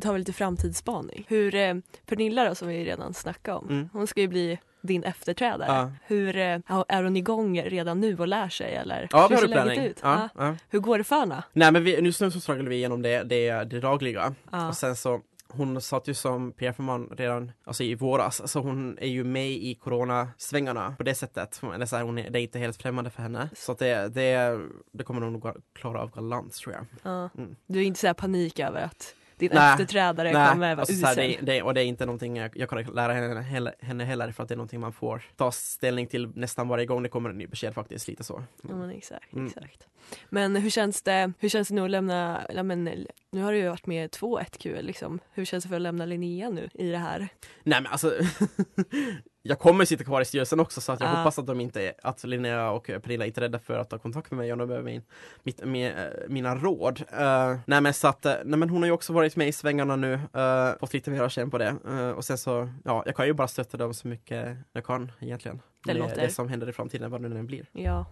[0.00, 1.24] tar vi lite framtidsspaning.
[1.28, 1.74] Hur, eh,
[2.06, 3.88] Pernilla då som vi redan snackade om, Mm.
[3.92, 5.68] hon ska ju bli din efterträdare.
[5.68, 5.90] Ja.
[6.06, 9.08] Hur, eh, är hon igång redan nu och lär sig eller?
[9.10, 10.00] Ja, vi har ut?
[10.02, 10.56] Ja, Ja.
[10.70, 11.42] Hur går det för henne?
[11.52, 14.34] Nej men vi, just nu så strugglar vi igenom det, det, det dagliga.
[14.52, 14.68] Ja.
[14.68, 15.20] Och sen så
[15.56, 19.74] hon satt ju som PR-förman redan alltså i våras, så hon är ju med i
[19.74, 21.60] coronasvängarna på det sättet.
[21.74, 23.50] Eller så här, hon är, det är inte helt främmande för henne.
[23.56, 24.60] Så det, det,
[24.92, 26.86] det kommer hon nog klara av galant tror jag.
[27.02, 27.30] Ja.
[27.38, 27.56] Mm.
[27.66, 29.72] Du är inte så här panik över att din Nej.
[29.72, 31.16] efterträdare Nej, kommer vara alltså, usel.
[31.16, 34.32] det, det, och det är inte någonting jag, jag kan lära henne heller, henne heller
[34.32, 37.30] för att det är någonting man får ta ställning till nästan varje gång det kommer
[37.30, 38.44] en ny besked faktiskt, lite så.
[38.68, 39.46] Ja, men exakt, Mm.
[39.46, 39.86] exakt.
[40.28, 42.84] Men hur känns det, hur känns det nu att lämna, ja, men,
[43.30, 45.18] nu har du ju varit med två 1Q liksom.
[45.32, 47.18] Hur känns det för att lämna Linnea nu i det här?
[47.62, 48.12] Nej men alltså
[49.46, 51.14] Jag kommer sitta kvar i styrelsen också så att jag Ah.
[51.16, 54.30] hoppas att de inte, att Linnea och Pernilla inte är rädda för att ta kontakt
[54.30, 55.02] med mig om de behöver min,
[55.42, 57.02] mitt, min, eh, mina råd.
[57.12, 59.52] Eh, nej men så att, eh, nej men hon har ju också varit med i
[59.52, 61.76] svängarna nu, uh, fått lite mer känn på det.
[61.88, 65.12] Eh, och sen så, ja jag kan ju bara stötta dem så mycket jag kan
[65.20, 65.60] egentligen.
[65.86, 67.66] Det Med låter- det som händer i framtiden, vad det nu än blir.
[67.72, 68.06] Ja,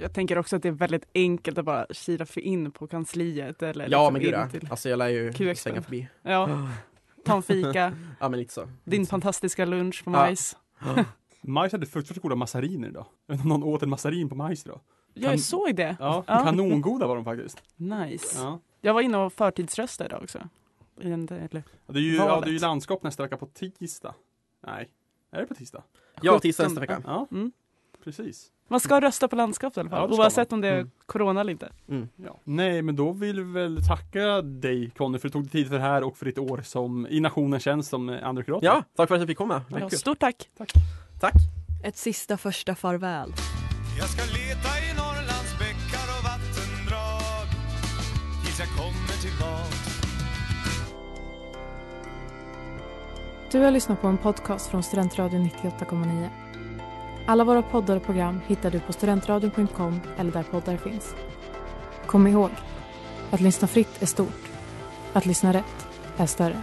[0.00, 3.62] Jag tänker också att det är väldigt enkelt att bara kila för in på kansliet
[3.62, 4.68] eller Ja liksom men gud ja.
[4.70, 5.60] Alltså jag lär ju QX.
[5.62, 6.08] svänga förbi.
[6.22, 6.68] Ja,
[7.26, 8.68] ta en fika, Ja men lite så.
[8.84, 10.16] din fantastiska lunch på Ja.
[10.18, 10.56] majs.
[11.40, 13.06] Majs hade fruktansvärt goda massariner idag.
[13.26, 14.80] Jag vet inte om någon åt en massarin på majs idag.
[15.14, 15.96] Jag Kan- såg det.
[16.00, 16.44] Ja, Ja.
[16.44, 17.62] kanongoda var de faktiskt.
[17.76, 18.38] Nice.
[18.38, 18.60] Ja.
[18.80, 20.38] Jag var inne och förtidsröstade idag också.
[21.00, 23.46] I en, eller, Ja, Det är ju, ja, det är ju landskap nästa vecka på
[23.46, 24.14] tisdag.
[24.66, 24.88] Nej,
[25.30, 25.82] är det på tisdag?
[26.22, 27.02] Ja, tisdag nästa vecka.
[27.06, 27.52] Ja, Mm.
[28.04, 28.50] precis.
[28.68, 30.90] Man ska rösta på landskap i alla Ja, fall, ska oavsett om det är Mm.
[31.06, 31.68] corona eller inte.
[31.88, 32.08] Mm.
[32.16, 32.36] Ja.
[32.44, 35.68] Nej, men då vill vi väl tacka dig Conny för att du tog dig tid
[35.68, 38.64] för det här och för ditt år som i Nationens tjänst som eh, andra kurator.
[38.64, 39.62] Ja, tack för att jag fick komma.
[39.68, 40.48] Ja, stort tack!
[41.20, 41.32] Tack!
[41.84, 43.32] ett sista första farväl.
[43.98, 47.46] Jag ska leta i Norrlands bäckar och vattendrag
[48.44, 49.86] tills jag kommer tillbaks
[53.52, 56.28] Du har lyssnat på en podcast från Studentradion 98,9.
[57.28, 61.14] Alla våra poddar och program hittar du på studentradion.com eller där poddar finns.
[62.06, 62.50] Kom ihåg,
[63.30, 64.50] att lyssna fritt är stort.
[65.12, 66.62] Att lyssna rätt är större.